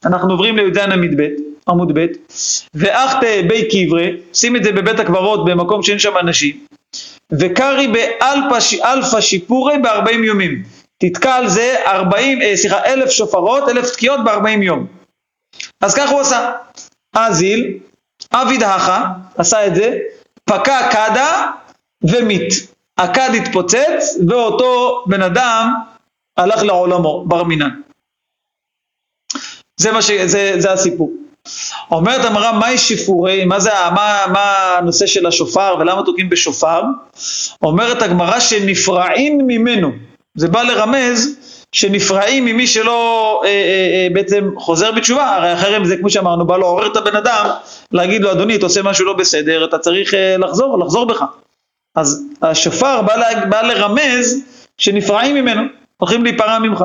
[0.05, 1.26] אנחנו עוברים לי"ז עמוד ב',
[1.68, 2.07] עמוד ב',
[2.74, 6.57] ואחתה בי קברי, שים את זה בבית הקברות במקום שאין שם אנשים,
[7.38, 10.62] וקרי באלפא שיפורי בארבעים יומים.
[10.98, 14.86] תתקע על זה ארבעים, אה, סליחה, אלף שופרות, אלף תקיעות בארבעים יום.
[15.80, 16.52] אז כך הוא עשה.
[17.16, 17.78] אזיל,
[18.32, 19.98] אביד הכה, עשה את זה,
[20.44, 21.50] פקע קדה
[22.02, 22.72] ומית.
[22.98, 25.74] הכד התפוצץ ואותו בן אדם
[26.36, 27.80] הלך לעולמו, בר מינן.
[29.76, 30.10] זה, ש...
[30.10, 31.12] זה, זה הסיפור.
[31.90, 36.83] אומרת המראה, מהי שיפורי, מה, זה, מה, מה הנושא של השופר ולמה תוקעים בשופר?
[37.62, 39.92] אומרת הגמרא שנפרעים ממנו.
[40.35, 41.37] זה בא לרמז
[41.72, 46.57] שנפרעים ממי שלא אה, אה, אה, בעצם חוזר בתשובה, הרי החרם זה כמו שאמרנו, בא
[46.57, 47.50] לעורר את הבן אדם,
[47.92, 51.24] להגיד לו אדוני אתה עושה משהו לא בסדר, אתה צריך אה, לחזור, לחזור בך.
[51.94, 54.44] אז השופר בא, לה, בא לרמז
[54.78, 55.62] שנפרעים ממנו,
[55.96, 56.85] הולכים להיפרע ממך.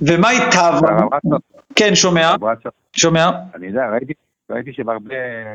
[0.00, 0.86] ומהי תו?
[1.74, 2.34] כן, שומע?
[2.96, 3.30] שומע?
[3.54, 4.12] אני יודע, ראיתי,
[4.50, 5.14] ראיתי שבהרבה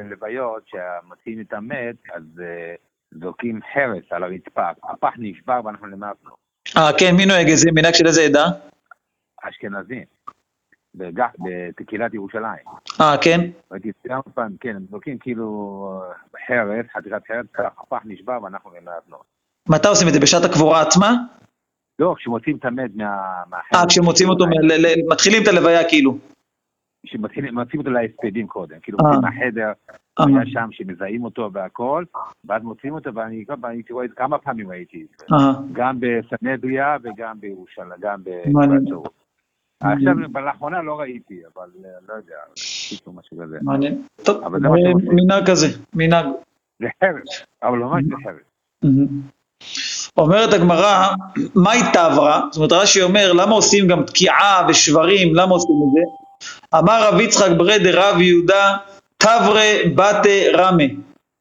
[0.09, 2.75] לוויות שהמציעים את המת, אז אה,
[3.11, 6.29] זורקים חרס על הרצפה, הפח נשבר ואנחנו למטה.
[6.77, 7.69] אה, כן, מי נוהג את זה?
[7.71, 8.45] מנהג של איזה עדה?
[9.43, 10.03] אשכנזים,
[10.95, 12.65] בקהילת ירושלים.
[13.01, 13.39] אה, כן?
[13.71, 19.15] ראיתי כמה פעמים, כן, הם זורקים כאילו אה, חרס, חתיכת חרס, הפח נשבר ואנחנו למטה.
[19.69, 20.19] מתי עושים את זה?
[20.19, 21.11] בשעת הקבורה עצמה?
[22.01, 23.57] לא, כשמוצאים את המת מה...
[23.75, 24.45] אה, כשמוצאים אותו,
[25.09, 26.17] מתחילים את הלוויה כאילו.
[27.05, 29.05] שמוצאים אותו להספדים קודם, כאילו אה.
[29.05, 29.71] מוצאים מהחדר,
[30.19, 30.25] אה.
[30.27, 32.03] היה שם שמזהים אותו והכל,
[32.45, 33.43] ואז מוצאים אותו, ואני
[33.91, 38.21] רואה כמה פעמים ראיתי את זה, אה, גם בסנהדריה וגם בירושלים, גם.
[38.23, 39.21] בצורות.
[39.79, 40.13] עכשיו,
[40.45, 41.69] לאחרונה לא ראיתי, אבל
[42.07, 42.35] לא יודע,
[42.89, 43.57] קיצור משהו כזה.
[43.61, 44.01] מעניין.
[44.23, 44.43] טוב.
[44.57, 46.25] מנהג כזה, מנהג.
[46.79, 48.51] זה חרס, אבל ממש זה חרס.
[50.17, 51.07] אומרת הגמרא,
[51.55, 52.39] מהי תברא?
[52.51, 56.01] זאת אומרת רש"י אומר, למה עושים גם תקיעה ושברים, למה עושים את זה?
[56.77, 58.77] אמר רב יצחק ברי דרב יהודה,
[59.17, 60.83] תברה בתה רמה.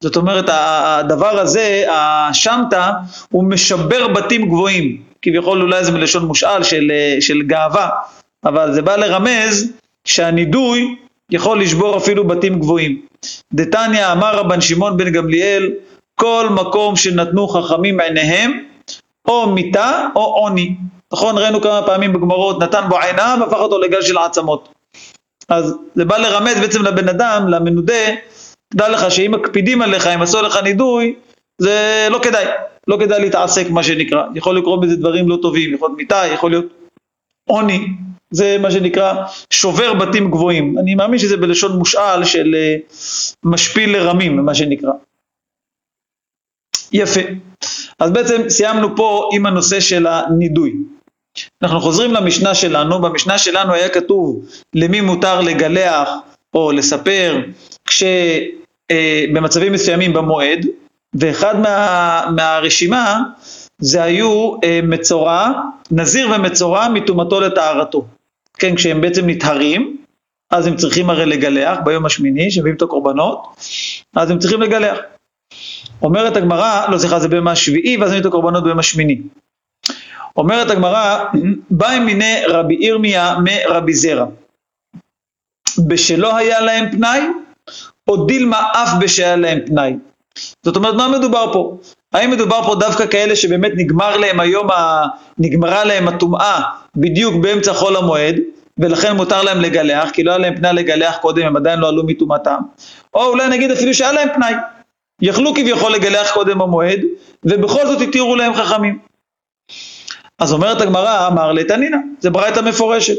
[0.03, 2.93] זאת אומרת, הדבר הזה, השמטה,
[3.31, 5.03] הוא משבר בתים גבוהים.
[5.23, 7.89] כביכול אולי זה מלשון מושאל של, של גאווה,
[8.45, 9.73] אבל זה בא לרמז
[10.05, 10.97] שהנידוי
[11.31, 13.01] יכול לשבור אפילו בתים גבוהים.
[13.53, 15.71] דתניא אמר רבן שמעון בן גמליאל,
[16.21, 18.65] כל מקום שנתנו חכמים עיניהם,
[19.29, 20.77] או מיתה או עוני.
[21.13, 24.69] נכון, ראינו כמה פעמים בגמרות, נתן בו עיניו והפך אותו לגל של עצמות.
[25.49, 28.05] אז זה בא לרמז בעצם לבן אדם, למנודה,
[28.69, 31.15] תדע לך שאם מקפידים עליך, אם עשו לך נידוי,
[31.59, 32.45] זה לא כדאי,
[32.89, 36.51] לא כדאי להתעסק מה שנקרא, יכול לקרות בזה דברים לא טובים, יכול להיות מיתה, יכול
[36.51, 36.67] להיות
[37.49, 37.87] עוני,
[38.31, 39.15] זה מה שנקרא
[39.51, 42.77] שובר בתים גבוהים, אני מאמין שזה בלשון מושאל של אה,
[43.45, 44.93] משפיל לרמים, מה שנקרא.
[46.93, 47.21] יפה,
[47.99, 50.75] אז בעצם סיימנו פה עם הנושא של הנידוי.
[51.63, 56.09] אנחנו חוזרים למשנה שלנו, במשנה שלנו היה כתוב למי מותר לגלח
[56.55, 57.41] או לספר
[57.85, 58.03] כש...
[58.91, 60.67] אה, במצבים מסוימים במועד,
[61.15, 63.23] ואחד מה, מהרשימה
[63.79, 65.51] זה היו אה, מצורע,
[65.91, 68.07] נזיר ומצורע מטומאתו לטהרתו.
[68.59, 69.97] כן, כשהם בעצם נטהרים,
[70.51, 73.47] אז הם צריכים הרי לגלח ביום השמיני, שמביאים את הקורבנות,
[74.17, 74.99] אז הם צריכים לגלח.
[76.03, 79.19] אומרת הגמרא, לא סליחה, זה ביום השביעי, ואז מביאים את הקורבנות השמיני.
[80.37, 81.25] אומרת הגמרא,
[81.71, 84.27] בא מיני רבי ירמיה מרבי זרע,
[85.79, 87.21] בשלא היה להם פנאי,
[88.09, 89.97] או דילמה אף בשהיה להם פנאי.
[90.63, 91.79] זאת אומרת, מה מדובר פה?
[92.13, 95.07] האם מדובר פה דווקא כאלה שבאמת נגמר להם היום, ה...
[95.39, 96.63] נגמרה להם הטומאה
[96.97, 98.37] בדיוק באמצע חול המועד,
[98.79, 102.07] ולכן מותר להם לגלח, כי לא היה להם פנאי לגלח קודם, הם עדיין לא עלו
[102.07, 102.59] מטומאתם,
[103.15, 104.55] או אולי נגיד אפילו שהיה להם פנאי.
[105.23, 107.01] יכלו כביכול לגלח קודם במועד,
[107.45, 108.99] ובכל זאת התירו להם חכמים.
[110.39, 113.19] אז אומרת הגמרא, אמר לתנינא, זה ברייתא מפורשת.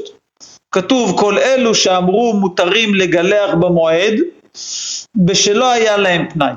[0.72, 4.14] כתוב כל אלו שאמרו מותרים לגלח במועד,
[5.16, 6.54] בשלא היה להם פנאי.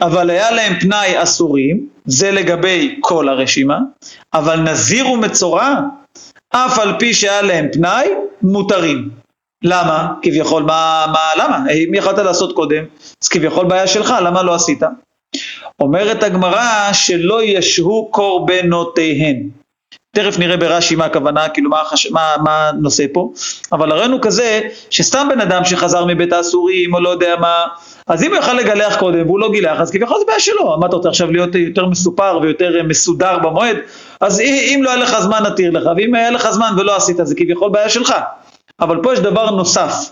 [0.00, 3.78] אבל היה להם פנאי אסורים, זה לגבי כל הרשימה,
[4.34, 5.74] אבל נזיר ומצורע,
[6.50, 8.08] אף על פי שהיה להם פנאי,
[8.42, 9.10] מותרים.
[9.64, 10.08] למה?
[10.22, 11.58] כביכול, מה, מה, למה?
[11.70, 12.84] אם יכולת לעשות קודם,
[13.22, 14.82] אז כביכול בעיה שלך, למה לא עשית?
[15.80, 19.48] אומרת הגמרא שלא ישהו קורבנותיהן.
[20.14, 21.82] תכף נראה ברש"י מה הכוונה, כאילו מה.
[22.10, 23.32] מה, מה הנושא פה,
[23.72, 27.64] אבל הראינו כזה שסתם בן אדם שחזר מבית האסורים או לא יודע מה,
[28.06, 30.86] אז אם הוא יכל לגלח קודם והוא לא גילח, אז כביכול זה בעיה שלו, מה
[30.86, 33.76] אתה רוצה עכשיו להיות יותר מסופר ויותר מסודר במועד,
[34.20, 37.34] אז אם לא היה לך זמן נתיר לך, ואם היה לך זמן ולא עשית, זה
[37.34, 38.14] כביכול בעיה שלך.
[38.80, 40.10] אבל פה יש דבר נוסף,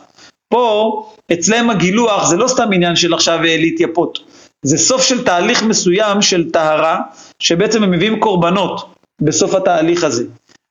[0.49, 4.19] פה אצלם הגילוח זה לא סתם עניין של עכשיו אה, להתייפות,
[4.63, 7.01] זה סוף של תהליך מסוים של טהרה,
[7.39, 8.93] שבעצם הם מביאים קורבנות.
[9.23, 10.25] בסוף התהליך הזה.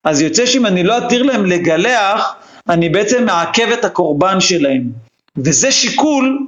[0.03, 2.35] אז יוצא שאם אני לא אתיר להם לגלח,
[2.69, 4.83] אני בעצם מעכב את הקורבן שלהם.
[5.37, 6.39] וזה שיקול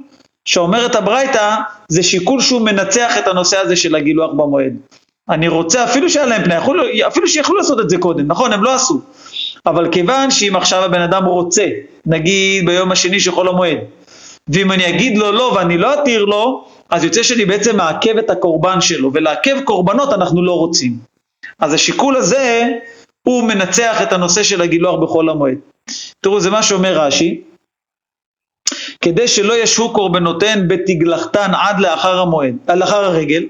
[0.44, 1.56] שאומרת הברייתא,
[1.88, 4.72] זה שיקול שהוא מנצח את הנושא הזה של הגילוח במועד.
[5.28, 6.54] אני רוצה, אפילו שהיה להם פני,
[7.06, 9.00] אפילו שיכולו לעשות את זה קודם, נכון, הם לא עשו.
[9.66, 11.66] אבל כיוון שאם עכשיו הבן אדם רוצה,
[12.06, 13.78] נגיד ביום השני של חול המועד,
[14.48, 18.30] ואם אני אגיד לו לא ואני לא אתיר לו, אז יוצא שאני בעצם מעכב את
[18.30, 20.92] הקורבן שלו, ולעכב קורבנות אנחנו לא רוצים.
[21.58, 22.68] אז השיקול הזה
[23.22, 25.58] הוא מנצח את הנושא של הגילוח בחול המועד.
[26.20, 27.40] תראו, זה מה שאומר רש"י,
[29.04, 33.42] כדי שלא ישבו קורבנותיהן בתגלחתן עד לאחר המועד, לאחר הרגל,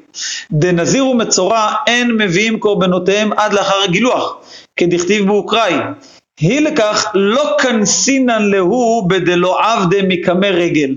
[0.52, 4.36] דנזיר ומצורע אין מביאים קורבנותיהם עד לאחר הגילוח,
[4.76, 5.74] כדכתיב באוקראי.
[6.40, 10.94] היא לכך לא כנסינן להו בדלא עבדה מקמי רגל.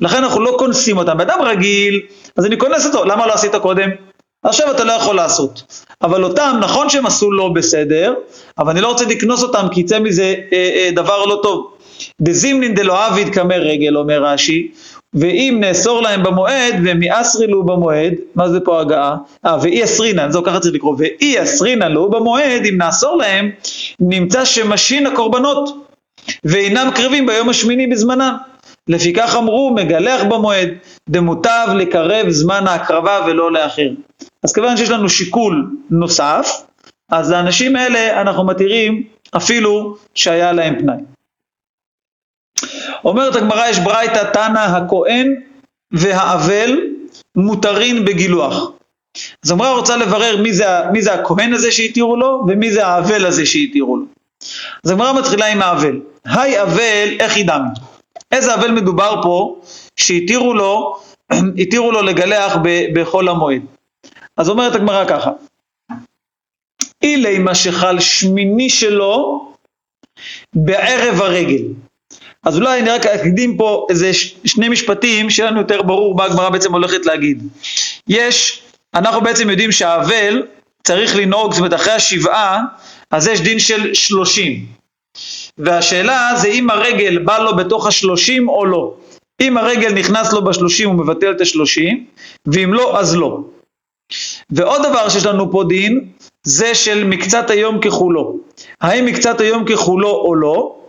[0.00, 1.18] לכן אנחנו לא כונסים אותם.
[1.18, 2.00] באדם רגיל,
[2.36, 3.90] אז אני כונס אותו, למה לא עשית קודם?
[4.44, 5.62] עכשיו אתה לא יכול לעשות.
[6.02, 8.14] אבל אותם, נכון שהם עשו לא בסדר,
[8.58, 11.72] אבל אני לא רוצה לקנוס אותם כי יצא מזה אה, אה, דבר לא טוב.
[12.20, 14.70] דזימנין דלא עביד קמי רגל, אומר רש"י,
[15.14, 19.16] ואם נאסור להם במועד והם יאסרילו במועד, מה זה פה הגעה?
[19.46, 23.50] אה, ואי אסרינן, זהו ככה צריך לקרוא, ואי אסרינן לו במועד, אם נאסור להם,
[24.00, 25.86] נמצא שמשין הקורבנות,
[26.44, 28.36] ואינם קרבים ביום השמיני בזמנם.
[28.88, 30.68] לפיכך אמרו, מגלח במועד,
[31.08, 33.88] דמוטב לקרב זמן ההקרבה ולא לאחר.
[34.42, 36.62] אז כיוון שיש לנו שיקול נוסף,
[37.10, 39.02] אז לאנשים האלה אנחנו מתירים
[39.36, 41.09] אפילו שהיה להם פנאי.
[43.04, 45.34] אומרת הגמרא, יש ברייתא תנא הכהן
[45.92, 46.80] והאבל
[47.36, 48.70] מותרין בגילוח.
[49.44, 53.26] אז הגמרא רוצה לברר מי זה, מי זה הכהן הזה שהתירו לו ומי זה האבל
[53.26, 54.04] הזה שהתירו לו.
[54.84, 56.00] אז הגמרא מתחילה עם האבל.
[56.24, 57.68] היי אבל, איך ידענו?
[58.32, 59.60] איזה אבל מדובר פה
[59.96, 61.00] שהתירו לו,
[61.62, 62.56] התירו לו לגלח
[62.94, 63.62] בחול המועד.
[64.36, 65.30] אז אומרת הגמרא ככה,
[67.02, 69.46] אילי מה שחל שמיני שלו
[70.54, 71.62] בערב הרגל.
[72.44, 74.10] אז אולי אני רק אקדים פה איזה
[74.44, 77.48] שני משפטים שיהיה לנו יותר ברור מה הגמרא בעצם הולכת להגיד.
[78.08, 78.62] יש,
[78.94, 80.42] אנחנו בעצם יודעים שהאבל
[80.82, 82.62] צריך לנהוג, זאת אומרת אחרי השבעה,
[83.10, 84.66] אז יש דין של שלושים.
[85.58, 88.94] והשאלה זה אם הרגל בא לו בתוך השלושים או לא.
[89.40, 92.06] אם הרגל נכנס לו בשלושים הוא מבטל את השלושים,
[92.46, 93.38] ואם לא אז לא.
[94.50, 96.04] ועוד דבר שיש לנו פה דין,
[96.42, 98.36] זה של מקצת היום ככולו.
[98.80, 100.79] האם מקצת היום ככולו או לא?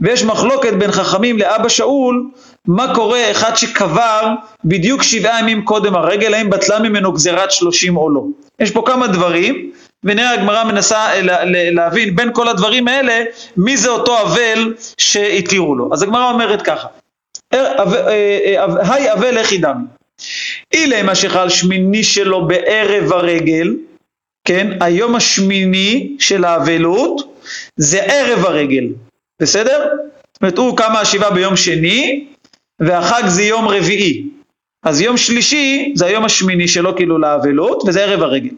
[0.00, 2.24] ויש מחלוקת בין חכמים לאבא שאול,
[2.66, 4.28] מה קורה אחד שקבר
[4.64, 8.22] בדיוק שבעה ימים קודם הרגל, האם בטלה ממנו גזירת שלושים או לא.
[8.60, 9.70] יש פה כמה דברים,
[10.04, 13.24] ונראה הגמרא מנסה אה, לה- לה- להבין בין כל הדברים האלה,
[13.56, 15.88] מי זה אותו אבל שהתירו לו.
[15.92, 16.88] אז הגמרא אומרת ככה,
[17.54, 19.84] אה, אה, היי אבל לכי דמי.
[20.74, 23.74] אילי מה שחל שמיני שלו בערב הרגל,
[24.44, 27.42] כן, היום השמיני של האבלות
[27.76, 28.84] זה ערב הרגל,
[29.42, 29.88] בסדר?
[30.32, 32.26] זאת אומרת הוא קם מהשבעה ביום שני
[32.80, 34.28] והחג זה יום רביעי,
[34.84, 38.54] אז יום שלישי זה היום השמיני שלו כאילו לאבלות וזה ערב הרגל.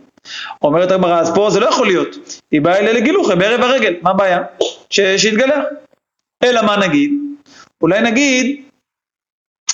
[0.63, 2.17] אומרת הגמרא אז פה זה לא יכול להיות,
[2.51, 4.43] היא באה אלה לגילוחה בערב הרגל, מה הבעיה?
[4.91, 5.65] ש- שיתגלח.
[6.45, 7.11] אלא מה נגיד?
[7.83, 8.63] אולי נגיד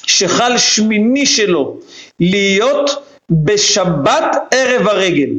[0.07, 1.81] שחל שמיני שלו
[2.21, 2.91] להיות
[3.31, 5.31] בשבת ערב הרגל.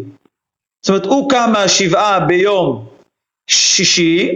[0.81, 2.85] זאת אומרת, הוא קם מהשבעה ביום
[3.49, 4.29] שישי,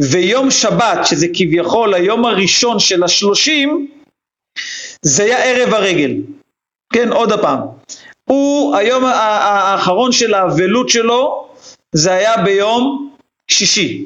[0.00, 3.90] ויום שבת, שזה כביכול היום הראשון של השלושים,
[5.02, 6.12] זה היה ערב הרגל.
[6.92, 7.58] כן, עוד הפעם.
[8.24, 11.48] הוא, היום האחרון של האבלות שלו,
[11.92, 13.14] זה היה ביום
[13.50, 14.04] שישי.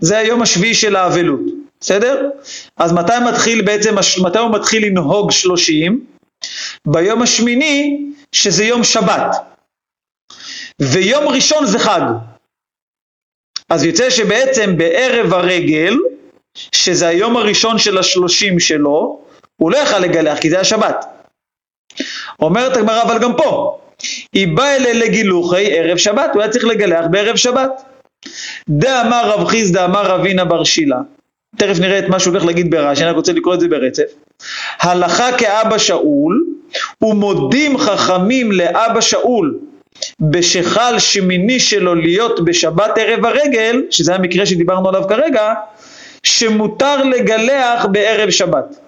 [0.00, 1.40] זה היום השביעי של האבלות,
[1.80, 2.30] בסדר?
[2.76, 6.06] אז מתי מתחיל בעצם, מתי הוא מתחיל לנהוג שלושים?
[6.86, 9.36] ביום השמיני, שזה יום שבת.
[10.80, 12.00] ויום ראשון זה חג.
[13.70, 15.96] אז יוצא שבעצם בערב הרגל,
[16.54, 19.20] שזה היום הראשון של השלושים שלו,
[19.56, 21.04] הוא לא יכל לגלח כי זה היה שבת.
[22.42, 23.78] אומרת הגמרא אבל גם פה,
[24.32, 27.82] היא באה אלה לגילוחי ערב שבת, הוא היה צריך לגלח בערב שבת.
[28.68, 30.98] דאמר רב חיסדא אמר רבינה בר שילה,
[31.56, 34.04] תכף נראה את מה שהוא הולך להגיד ברש"י, אני רק רוצה לקרוא את זה ברצף.
[34.80, 36.44] הלכה כאבא שאול,
[37.02, 39.58] ומודים חכמים לאבא שאול
[40.20, 45.54] בשחל שמיני שלו להיות בשבת ערב הרגל, שזה המקרה שדיברנו עליו כרגע,
[46.22, 48.80] שמותר לגלח בערב שבת.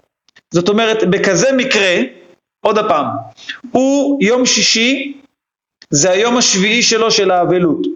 [0.50, 1.96] זאת אומרת, בכזה מקרה,
[2.64, 3.06] עוד הפעם,
[3.72, 5.20] הוא יום שישי,
[5.90, 7.86] זה היום השביעי שלו של האבלות.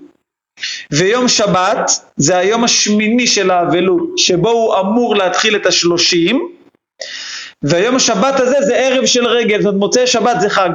[0.93, 6.49] ויום שבת זה היום השמיני של האבלות, שבו הוא אמור להתחיל את השלושים,
[7.63, 10.71] והיום השבת הזה זה ערב של רגל, זאת אומרת מוצאי שבת זה חג.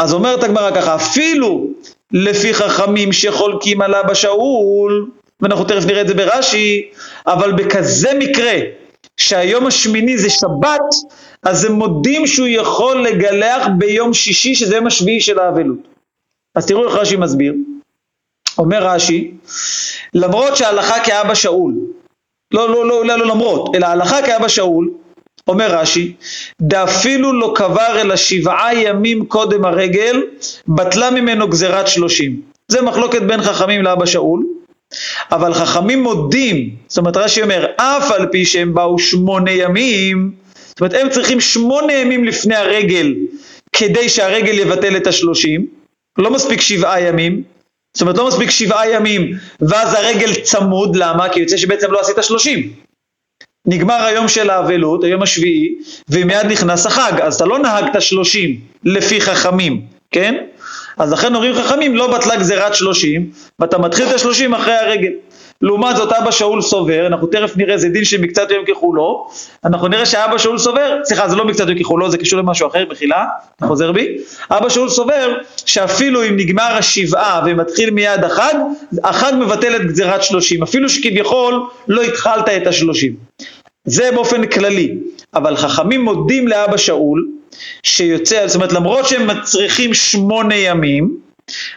[0.00, 1.66] אז אומרת הגמרא ככה, אפילו
[2.12, 6.90] לפי חכמים שחולקים על אבא שאול, ואנחנו תכף נראה את זה ברש"י,
[7.26, 8.52] אבל בכזה מקרה
[9.16, 10.88] שהיום השמיני זה שבת,
[11.42, 15.78] אז הם מודים שהוא יכול לגלח ביום שישי, שזה יום השביעי של האבלות.
[16.54, 17.54] אז תראו איך רש"י מסביר.
[18.58, 19.34] אומר רש"י,
[20.14, 21.74] למרות שההלכה כאבא שאול,
[22.54, 24.90] לא, לא, לא, לא, לא למרות, אלא ההלכה כאבא שאול,
[25.48, 26.12] אומר רש"י,
[26.62, 30.22] דאפילו לא קבר אלא שבעה ימים קודם הרגל,
[30.68, 32.40] בטלה ממנו גזירת שלושים.
[32.68, 34.44] זה מחלוקת בין חכמים לאבא שאול,
[35.32, 40.32] אבל חכמים מודים, זאת אומרת רש"י אומר, אף על פי שהם באו שמונה ימים,
[40.68, 43.14] זאת אומרת הם צריכים שמונה ימים לפני הרגל
[43.72, 45.66] כדי שהרגל יבטל את השלושים,
[46.18, 47.42] לא מספיק שבעה ימים,
[47.94, 51.28] זאת אומרת לא מספיק שבעה ימים ואז הרגל צמוד, למה?
[51.28, 52.72] כי יוצא שבעצם לא עשית שלושים.
[53.66, 55.74] נגמר היום של האבלות, היום השביעי,
[56.08, 60.34] ומיד נכנס החג, אז אתה לא נהגת שלושים לפי חכמים, כן?
[60.98, 65.12] אז לכן אומרים חכמים, לא בטלה גזירת שלושים, ואתה מתחיל את השלושים אחרי הרגל.
[65.62, 69.28] לעומת זאת אבא שאול סובר, אנחנו תכף נראה זה דין של מקצת יום ככולו,
[69.64, 72.84] אנחנו נראה שאבא שאול סובר, סליחה זה לא מקצת יום ככולו, זה קשור למשהו אחר,
[72.90, 73.24] מחילה,
[73.56, 74.16] אתה חוזר בי,
[74.50, 78.54] אבא שאול סובר שאפילו אם נגמר השבעה ומתחיל מיד החג,
[79.04, 83.14] החג מבטל את גזירת שלושים, אפילו שכביכול לא התחלת את השלושים.
[83.84, 84.94] זה באופן כללי,
[85.34, 87.28] אבל חכמים מודים לאבא שאול,
[87.82, 91.16] שיוצא, זאת אומרת למרות שהם מצריכים שמונה ימים,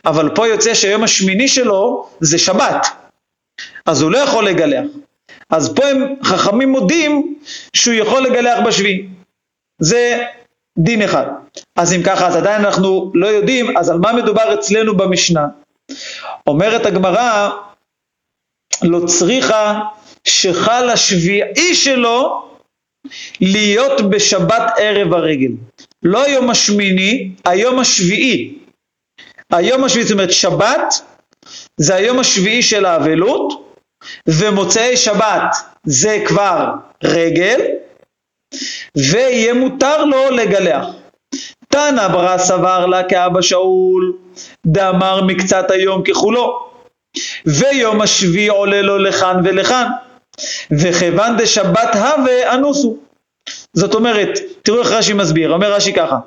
[0.05, 2.87] אבל פה יוצא שהיום השמיני שלו זה שבת,
[3.85, 4.85] אז הוא לא יכול לגלח.
[5.49, 7.35] אז פה הם חכמים מודים
[7.73, 9.07] שהוא יכול לגלח בשביעי.
[9.81, 10.23] זה
[10.77, 11.25] דין אחד.
[11.75, 15.47] אז אם ככה, אז עדיין אנחנו לא יודעים, אז על מה מדובר אצלנו במשנה?
[16.47, 17.49] אומרת הגמרא,
[18.83, 19.79] לא צריכה
[20.23, 22.45] שחל השביעי שלו
[23.41, 25.51] להיות בשבת ערב הרגל.
[26.03, 28.53] לא היום השמיני, היום השביעי.
[29.51, 30.93] היום השביעי, זאת אומרת שבת,
[31.77, 33.72] זה היום השביעי של האבלות,
[34.27, 36.65] ומוצאי שבת זה כבר
[37.03, 37.61] רגל,
[38.95, 40.85] ויהיה מותר לו לגלח.
[41.69, 44.13] תנא ברא סבר לה כאבא שאול,
[44.65, 46.69] דאמר מקצת היום ככולו,
[47.45, 49.87] ויום השביעי עולה לו לכאן ולכאן,
[50.71, 52.97] וכיוון דשבת הווה אנוסו.
[53.73, 56.17] זאת אומרת, תראו איך רש"י מסביר, אומר רש"י ככה,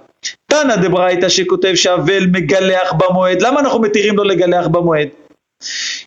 [0.46, 5.08] תנא דברייתא שכותב שאבל מגלח במועד, למה אנחנו מתירים לו לגלח במועד?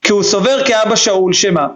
[0.10, 1.68] כי הוא סובר כאבא שאול שמה?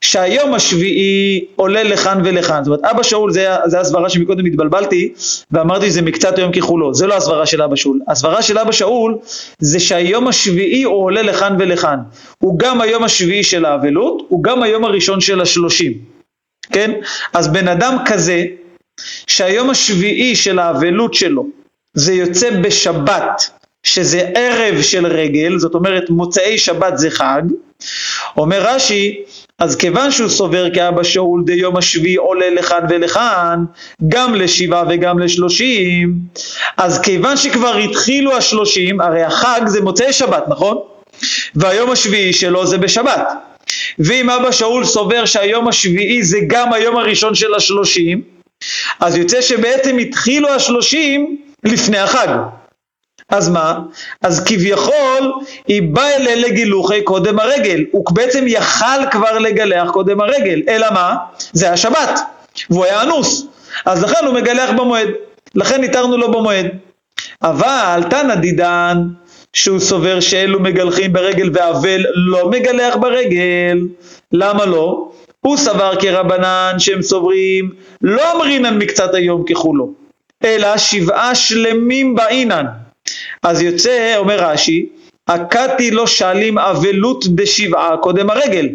[0.00, 2.64] שהיום השביעי עולה לכאן ולכאן.
[2.64, 5.12] זאת אומרת, אבא שאול, זה, זה הסברה שמקודם התבלבלתי,
[5.50, 8.00] ואמרתי שזה מקצת היום ככולו, זה לא הסברה של אבא שאול.
[8.08, 9.18] הסברה של אבא שאול
[9.58, 11.98] זה שהיום השביעי הוא עולה לכאן ולכאן.
[12.38, 15.92] הוא גם היום השביעי של האבלות, הוא גם היום הראשון של השלושים.
[16.72, 16.92] כן?
[17.32, 18.44] אז בן אדם כזה,
[19.26, 21.46] שהיום השביעי של האבלות שלו,
[21.94, 23.50] זה יוצא בשבת,
[23.84, 27.42] שזה ערב של רגל, זאת אומרת מוצאי שבת זה חג,
[28.36, 29.22] אומר רש"י,
[29.58, 33.64] אז כיוון שהוא סובר כאבא שאול דיום השביעי עולה לכאן ולכאן,
[34.08, 36.14] גם לשבעה וגם לשלושים,
[36.76, 40.78] אז כיוון שכבר התחילו השלושים, הרי החג זה מוצאי שבת, נכון?
[41.54, 43.28] והיום השביעי שלו זה בשבת.
[43.98, 48.22] ואם אבא שאול סובר שהיום השביעי זה גם היום הראשון של השלושים,
[49.00, 52.28] אז יוצא שבעצם התחילו השלושים לפני החג.
[53.28, 53.78] אז מה?
[54.22, 55.32] אז כביכול
[55.66, 61.16] היא באה אלה לגילוחי קודם הרגל, הוא בעצם יכל כבר לגלח קודם הרגל, אלא מה?
[61.52, 62.20] זה השבת,
[62.70, 63.46] והוא היה אנוס,
[63.86, 65.08] אז לכן הוא מגלח במועד,
[65.54, 66.66] לכן ניתרנו לו במועד.
[67.42, 68.98] אבל תנא דידן,
[69.52, 73.78] שהוא סובר שאלו מגלחים ברגל ואבל לא מגלח ברגל,
[74.32, 75.10] למה לא?
[75.40, 77.70] הוא סבר כרבנן שהם סוברים
[78.02, 79.92] לא אמרינן מקצת היום ככולו,
[80.44, 82.83] אלא שבעה שלמים באינן.
[83.44, 84.86] אז יוצא, אומר רש"י,
[85.28, 88.68] הכתי לא שאלים אבלות דשבעה קודם הרגל.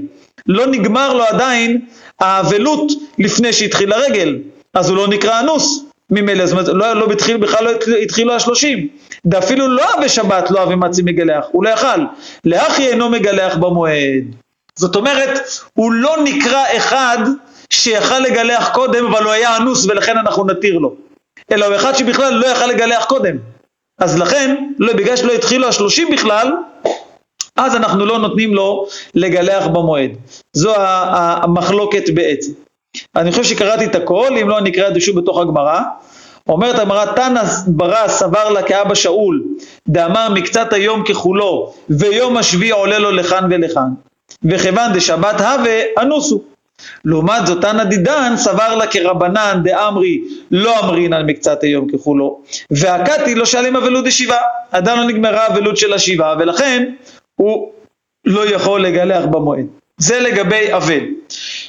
[0.48, 1.82] לא נגמר לו עדיין
[2.20, 4.38] האבלות לפני שהתחיל הרגל,
[4.74, 8.88] אז הוא לא נקרא אנוס ממילא, זאת אומרת, לא, לא בתחיל, בכלל לא התחילו השלושים.
[9.32, 12.02] ואפילו לא בשבת לא אבי מצי מגלח, הוא לא יכל.
[12.46, 14.24] לאחי אינו מגלח במועד.
[14.76, 15.40] זאת אומרת,
[15.74, 17.18] הוא לא נקרא אחד
[17.70, 20.96] שיכל לגלח קודם, אבל הוא היה אנוס ולכן אנחנו נתיר לו.
[21.52, 23.36] אלא הוא אחד שבכלל לא יכל לגלח קודם.
[24.00, 26.52] אז לכן, לא, בגלל שלא התחילו השלושים בכלל,
[27.56, 28.86] אז אנחנו לא נותנים לו
[29.16, 30.12] לגלח במועד.
[30.54, 32.52] זו המחלוקת בעצם.
[33.16, 35.80] אני חושב שקראתי את הכל, אם לא אני אקרא את זה שוב בתוך הגמרא.
[36.50, 39.44] אומרת הגמרא, תנא ברא סבר לה כאבא שאול,
[39.88, 43.90] דאמר מקצת היום ככולו, ויום השביעי עולה לו לכאן ולכאן.
[44.44, 46.42] וכיוון דשבת הווה, אנוסו.
[47.06, 50.22] לעומת זאת, תנא דידן סבר לה כרבנן דאמרי
[50.52, 55.78] לא אמרין על מקצת היום ככולו, והקתי לא שאלים אבלות דשבעה, עדיין לא נגמרה אבלות
[55.78, 56.92] של השבעה, ולכן
[57.36, 57.72] הוא
[58.26, 59.66] לא יכול לגלח במועד.
[59.98, 61.00] זה לגבי אבל.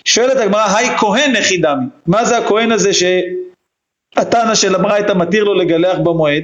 [0.04, 5.54] שואלת הגמרא, היי כהן נכי דמי, מה זה הכהן הזה שהתנא של הברייתא מתיר לו
[5.54, 6.42] לגלח במועד?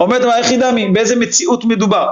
[0.00, 2.08] אומרת הגמרא, איך דמי, באיזה מציאות מדובר?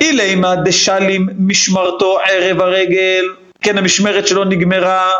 [0.00, 3.24] אילימה דשלים משמרתו ערב הרגל
[3.60, 5.10] כן המשמרת שלו נגמרה,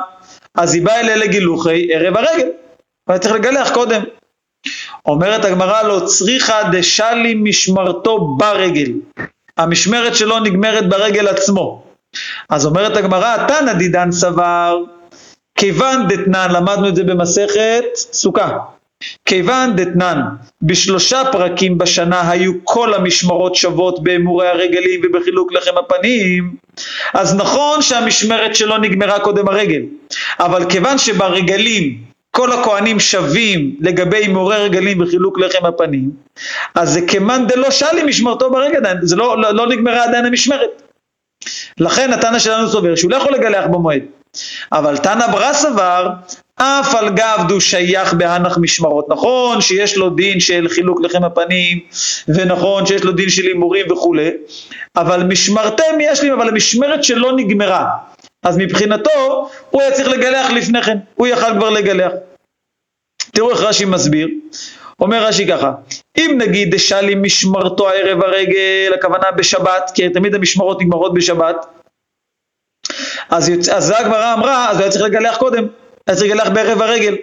[0.54, 2.48] אז היא באה אלה לגילוחי ערב הרגל,
[3.08, 4.02] אבל צריך לגלח קודם.
[5.06, 8.92] אומרת הגמרא לא צריכה דשלי משמרתו ברגל,
[9.56, 11.82] המשמרת שלו נגמרת ברגל עצמו.
[12.50, 14.78] אז אומרת הגמרא, תנא דידן סבר,
[15.54, 18.58] כיוון דתנן, למדנו את זה במסכת סוכה,
[19.24, 20.20] כיוון דתנן,
[20.62, 26.56] בשלושה פרקים בשנה היו כל המשמרות שוות באמורי הרגלים ובחילוק לחם הפנים,
[27.14, 29.82] אז נכון שהמשמרת שלו נגמרה קודם הרגל,
[30.40, 31.98] אבל כיוון שברגלים
[32.30, 36.10] כל הכהנים שווים לגבי הימורי רגלים וחילוק לחם הפנים,
[36.74, 40.82] אז זה כמאן דלא שאלי משמרתו ברגל, זה לא, לא, לא נגמרה עדיין המשמרת.
[41.78, 44.02] לכן התנא שלנו סובר שהוא לא יכול לגלח במועד.
[44.72, 46.08] אבל תנא ברא סבר
[46.62, 49.08] אף על גב דו שייך בהנח משמרות.
[49.08, 51.80] נכון שיש לו דין של חילוק לחם הפנים,
[52.28, 54.30] ונכון שיש לו דין של הימורים וכולי,
[54.96, 57.86] אבל משמרתם יש לי, אבל המשמרת שלו נגמרה.
[58.42, 62.12] אז מבחינתו, הוא היה צריך לגלח לפני כן, הוא יכל כבר לגלח.
[63.32, 64.28] תראו איך רש"י מסביר.
[65.00, 65.72] אומר רש"י ככה,
[66.18, 71.66] אם נגיד דשלי משמרתו ערב הרגל, הכוונה בשבת, כי תמיד המשמרות נגמרות בשבת,
[73.30, 73.52] אז.
[73.72, 75.66] אז הגמרא אמרה, אז הוא היה צריך לגלח קודם.
[76.06, 77.16] היה צריך לגלח בערב הרגל.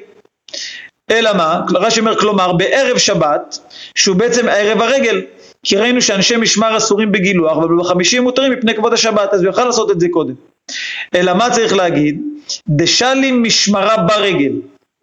[1.12, 1.62] אלא מה?
[1.76, 3.60] רש"י אומר, כלומר, בערב שבת,
[3.96, 5.22] שהוא בעצם ערב הרגל,
[5.64, 9.66] כי ראינו שאנשי משמר אסורים בגילוח, אבל בחמישים מותרים מפני כבוד השבת, אז הוא יוכל
[9.66, 10.34] לעשות את זה קודם.
[11.16, 12.22] אלא מה צריך להגיד?
[12.70, 14.52] דשלי משמרה ברגל,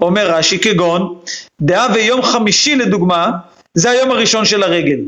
[0.02, 1.18] אומר רש"י, כגון,
[1.60, 3.30] דעה ויום חמישי לדוגמה,
[3.74, 4.98] זה היום הראשון של הרגל.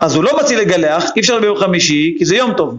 [0.00, 2.78] אז הוא לא מציע לגלח, אי אפשר ביום חמישי, כי זה יום טוב.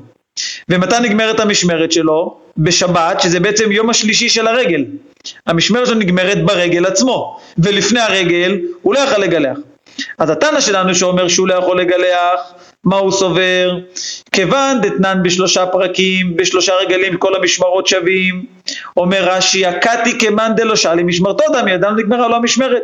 [0.69, 2.37] ומתי נגמרת המשמרת שלו?
[2.57, 4.85] בשבת, שזה בעצם יום השלישי של הרגל.
[5.47, 9.57] המשמרת שלו נגמרת ברגל עצמו, ולפני הרגל הוא לא יכול לגלח.
[10.17, 13.77] אז התנא שלנו שאומר שהוא לא יכול לגלח, מה הוא סובר?
[14.31, 18.45] כיוון דתנן בשלושה פרקים, בשלושה רגלים כל המשמרות שווים,
[18.97, 22.81] אומר רש"י, הקתי כמאן דלא שאלי משמרתו דם ידם נגמרה לו המשמרת.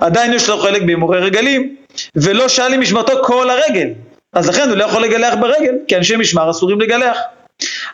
[0.00, 1.76] עדיין יש לו חלק בהימורי רגלים,
[2.16, 3.88] ולא שאלי משמרתו כל הרגל.
[4.36, 7.18] אז לכן הוא לא יכול לגלח ברגל, כי אנשי משמר אסורים לגלח.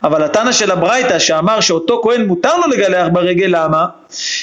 [0.04, 3.86] אבל התנא של הברייתא שאמר שאותו כהן מותר לו לגלח ברגל, למה?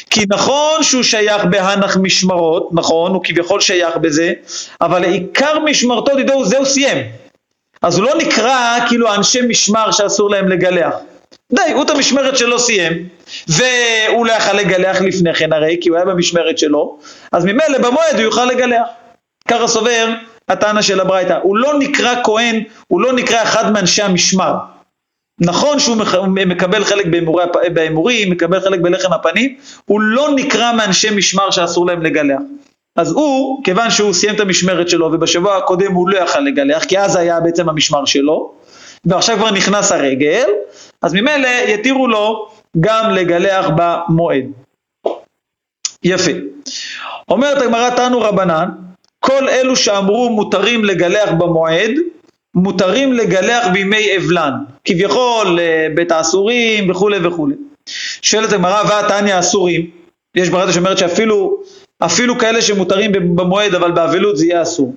[0.10, 4.34] כי נכון שהוא שייך בהנח משמרות, נכון, הוא כביכול שייך בזה,
[4.82, 6.98] אבל עיקר משמרתו, תדעו, זה הוא סיים.
[7.82, 10.94] אז הוא לא נקרא כאילו אנשי משמר שאסור להם לגלח.
[11.54, 13.08] די, הוא את המשמרת שלו סיים,
[13.48, 17.00] והוא לא יכל לגלח לפני כן הרי, כי הוא היה במשמרת שלו,
[17.32, 18.88] אז ממילא במועד הוא יוכל לגלח.
[19.48, 20.10] ככה סובר
[20.50, 21.40] הטענה של הברייתא.
[21.44, 24.54] הוא לא נקרא כהן, הוא לא נקרא אחד מאנשי המשמר.
[25.42, 25.98] נכון שהוא
[26.28, 27.06] מקבל חלק
[27.74, 32.40] בהימורים, מקבל חלק בלחם הפנים, הוא לא נקרא מאנשי משמר שאסור להם לגלח.
[32.96, 37.00] אז הוא, כיוון שהוא סיים את המשמרת שלו ובשבוע הקודם הוא לא יכל לגלח, כי
[37.00, 38.54] אז היה בעצם המשמר שלו,
[39.06, 40.46] ועכשיו כבר נכנס הרגל,
[41.02, 44.46] אז ממילא יתירו לו גם לגלח במועד.
[46.04, 46.32] יפה.
[47.30, 48.70] אומרת הגמרא תנו רבנן,
[49.20, 51.92] כל אלו שאמרו מותרים לגלח במועד,
[52.56, 54.54] מותרים לגלח בימי אבלן,
[54.86, 57.56] כביכול אה, בית האסורים וכולי וכולי.
[58.22, 59.90] שואלת הגמרא, והתניא אסורים,
[60.36, 61.58] יש ברייתא שאומרת שאפילו
[62.00, 64.96] אפילו כאלה שמותרים במועד אבל באבלות זה יהיה אסור.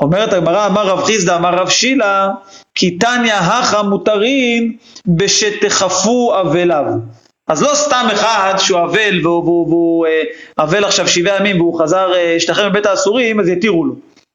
[0.00, 2.28] אומרת הגמרא, אמר רב חיסדא, אמר רב שילה,
[2.74, 4.76] כי תניא הכה מותרים
[5.06, 6.84] בשתכפו אבליו.
[7.50, 10.22] אז לא סתם אחד שהוא אבל והוא אה,
[10.58, 13.94] אבל עכשיו שבעה ימים והוא חזר, אה, השתחרר מבית האסורים, אז יתירו לו.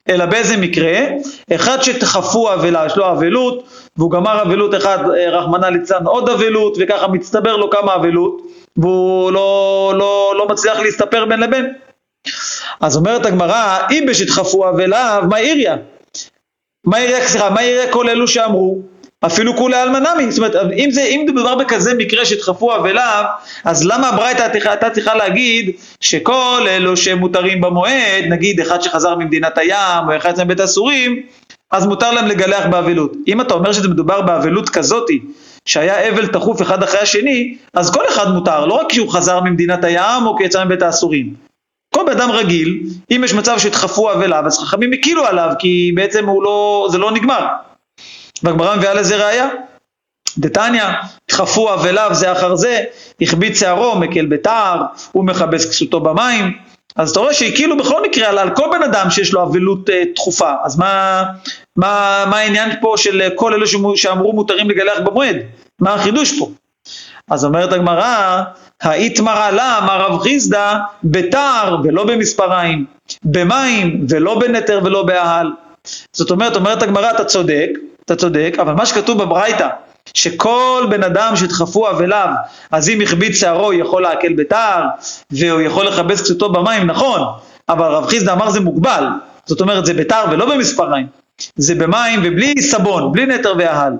[0.10, 1.00] אלא באיזה מקרה?
[1.56, 3.64] אחד שתכפו אבלה, יש לו אבלות,
[3.98, 8.42] והוא גמר אבלות אחד, אה, רחמנא ליצלן, עוד אבלות, וככה מצטבר לו כמה אבלות,
[8.78, 11.74] והוא לא, לא, לא מצליח להסתפר בין לבין.
[12.82, 15.76] אז אומרת הגמרא, אם בשתכפו אבליו, מה עיריה?
[16.86, 18.82] מה עיריה, סליחה, מה עיריה כל אלו שאמרו?
[19.26, 23.24] אפילו כולי אלמנמי, זאת אומרת, אם, זה, אם מדובר בכזה מקרה שדחפו אבליו,
[23.64, 30.10] אז למה הברייתא הייתה צריכה להגיד שכל אלו שמותרים במועד, נגיד אחד שחזר ממדינת הים
[30.10, 31.22] או אחד מבית הסורים,
[31.72, 33.14] אז מותר להם לגלח באבלות.
[33.28, 35.20] אם אתה אומר שזה מדובר באבלות כזאתי,
[35.66, 39.84] שהיה אבל תכוף אחד אחרי השני, אז כל אחד מותר, לא רק כשהוא חזר ממדינת
[39.84, 41.34] הים או כי יצא מבית האסורים.
[41.96, 46.26] כל בן אדם רגיל, אם יש מצב שדחפו אבליו, אז חכמים הקילו עליו, כי בעצם
[46.44, 47.46] לא, זה לא נגמר.
[48.46, 49.50] והגמרא מביאה לזה ראייה.
[50.38, 50.86] דתניא,
[51.32, 52.84] דחפו אבליו זה אחר זה,
[53.22, 54.82] הכביד שערו, מקל בתער,
[55.12, 56.58] הוא מכבס כסותו במים.
[56.96, 60.52] אז אתה רואה שהקילו בכל מקרה על, כל בן אדם שיש לו אבלות אה, תכופה.
[60.64, 61.24] אז מה,
[61.76, 63.66] מה, מה העניין פה של כל אלה
[63.96, 65.36] שאמרו מותרים לגלח במועד?
[65.80, 66.50] מה החידוש פה?
[67.32, 68.42] אז אומרת הגמרא,
[68.82, 72.86] האיתמר לה, אמר רב חיסדא, בתער ולא במספריים,
[73.24, 75.52] במים ולא בנטר ולא באהל.
[76.14, 77.70] זאת אומרת, אומרת הגמרא, אתה צודק,
[78.06, 79.68] אתה צודק, אבל מה שכתוב בברייתא,
[80.14, 82.28] שכל בן אדם שדחפו אבליו,
[82.72, 84.84] אז אם הכביד שערו הוא יכול להקל בתער,
[85.32, 87.22] והוא יכול לכבס קצותו במים, נכון,
[87.70, 89.04] אבל רב חיסדא אמר זה מוגבל,
[89.46, 91.08] זאת אומרת זה בתער ולא במספריים,
[91.56, 93.94] זה במים ובלי סבון, בלי נטר ואהל.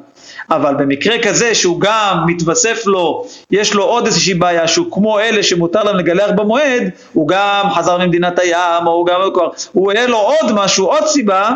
[0.52, 5.44] אבל במקרה כזה שהוא גם מתווסף לו, יש לו עוד איזושהי בעיה שהוא כמו אלה
[5.44, 6.84] שמותר להם לגלח במועד,
[7.14, 9.22] הוא גם חזר ממדינת הים, או הוא גם,
[9.72, 11.50] הוא יהיה לו עוד משהו, עוד סיבה,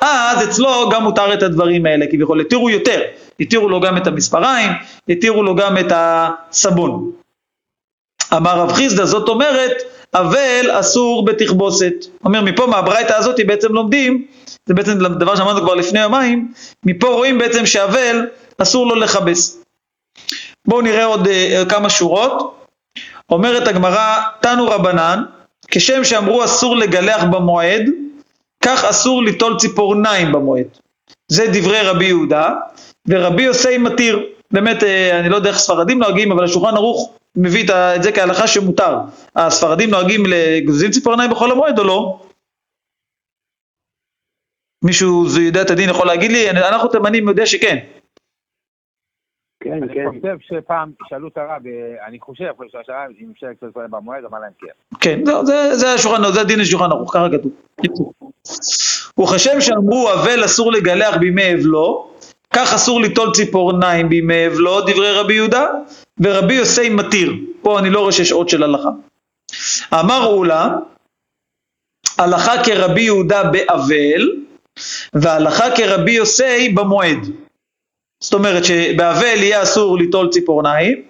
[0.00, 3.00] אז אצלו גם מותר את הדברים האלה, כביכול התירו יותר,
[3.40, 4.70] התירו לו גם את המספריים,
[5.08, 7.10] התירו לו גם את הסבון.
[8.36, 9.72] אמר רב חיסדא, זאת אומרת,
[10.14, 11.94] אבל אסור בתכבוסת.
[12.24, 14.26] אומר, מפה מהברייתא הזאת בעצם לומדים,
[14.66, 16.52] זה בעצם דבר שאמרנו כבר לפני יומיים,
[16.84, 18.26] מפה רואים בעצם שאבל
[18.58, 19.64] אסור לו לכבס.
[20.66, 22.54] בואו נראה עוד uh, כמה שורות.
[23.30, 25.22] אומרת הגמרא, תנו רבנן,
[25.68, 27.90] כשם שאמרו אסור לגלח במועד,
[28.64, 30.66] כך אסור ליטול ציפורניים במועד.
[31.28, 32.54] זה דברי רבי יהודה,
[33.08, 34.26] ורבי יוסי מתיר.
[34.50, 37.64] באמת, אה, אני לא יודע איך ספרדים נוהגים, אבל השולחן ערוך מביא
[37.96, 38.96] את זה כהלכה שמותר.
[39.36, 42.20] הספרדים נוהגים לגוזים ציפורניים בחול המועד או לא?
[44.84, 46.50] מישהו יודע את הדין יכול להגיד לי?
[46.50, 47.78] אנחנו תימנים יודע שכן.
[49.60, 50.06] כן, כן.
[50.06, 52.44] אני חושב שפעם שאלו את הרב, אה, אני חושב,
[52.86, 54.66] שהרב, אם אפשר לקצור ישראל במועד, אמר להם כן.
[55.00, 55.24] כן,
[55.72, 57.26] זה השולחן, זה הדין השולחן ערוך, ככה
[57.82, 58.12] כתוב.
[59.20, 62.10] וכשם שאמרו אבל אסור לגלח בימי אבלו,
[62.52, 65.66] כך אסור ליטול ציפורניים בימי אבלו, דברי רבי יהודה,
[66.20, 67.32] ורבי יוסי מתיר.
[67.62, 68.88] פה אני לא רואה שיש עוד של הלכה.
[69.94, 70.68] אמר אולה,
[72.18, 74.30] הלכה כרבי יהודה באבל,
[75.14, 77.26] והלכה כרבי יוסי במועד.
[78.20, 81.02] זאת אומרת שבאבל יהיה אסור ליטול ציפורניים,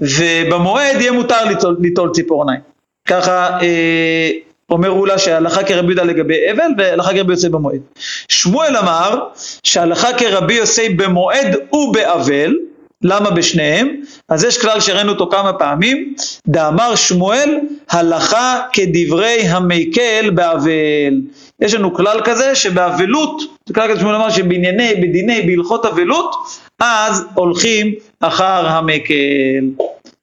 [0.00, 2.60] ובמועד יהיה מותר ליטול, ליטול ציפורניים.
[3.08, 4.30] ככה אה,
[4.70, 7.80] אומר אולה שההלכה כרבי יהודה לגבי אבל והלכה כרבי יוסי במועד.
[8.28, 9.18] שמואל אמר
[9.62, 12.56] שההלכה כרבי יוסי במועד ובאבל,
[13.02, 14.01] למה בשניהם?
[14.32, 16.14] אז יש כלל שראינו אותו כמה פעמים,
[16.46, 17.58] דאמר שמואל
[17.90, 21.20] הלכה כדברי המקל באבל.
[21.60, 26.34] יש לנו כלל כזה שבאבלות, זה כלל כזה שמואל אמר שבענייני, בדיני, בהלכות אבלות,
[26.78, 29.64] אז הולכים אחר המקל.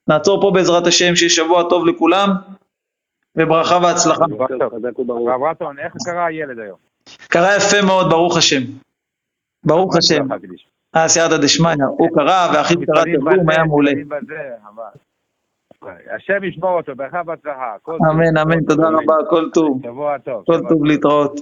[0.08, 2.30] נעצור פה בעזרת השם, שיהיה שבוע טוב לכולם,
[3.36, 4.24] וברכה והצלחה.
[5.08, 6.76] הרב רטון, איך קרה הילד היום?
[7.28, 8.62] קרה יפה מאוד, ברוך השם.
[9.64, 10.26] ברוך השם.
[10.96, 13.90] אה, סייעתא דשמיא, הוא קרא ואחיו קרא תרגום, היה מעולה.
[16.16, 17.76] השם ישמור אותו, ברכה והצלחה.
[18.10, 19.80] אמן, אמן, תודה רבה, כל טוב.
[19.82, 20.44] שבוע טוב.
[20.46, 21.40] כל טוב להתראות.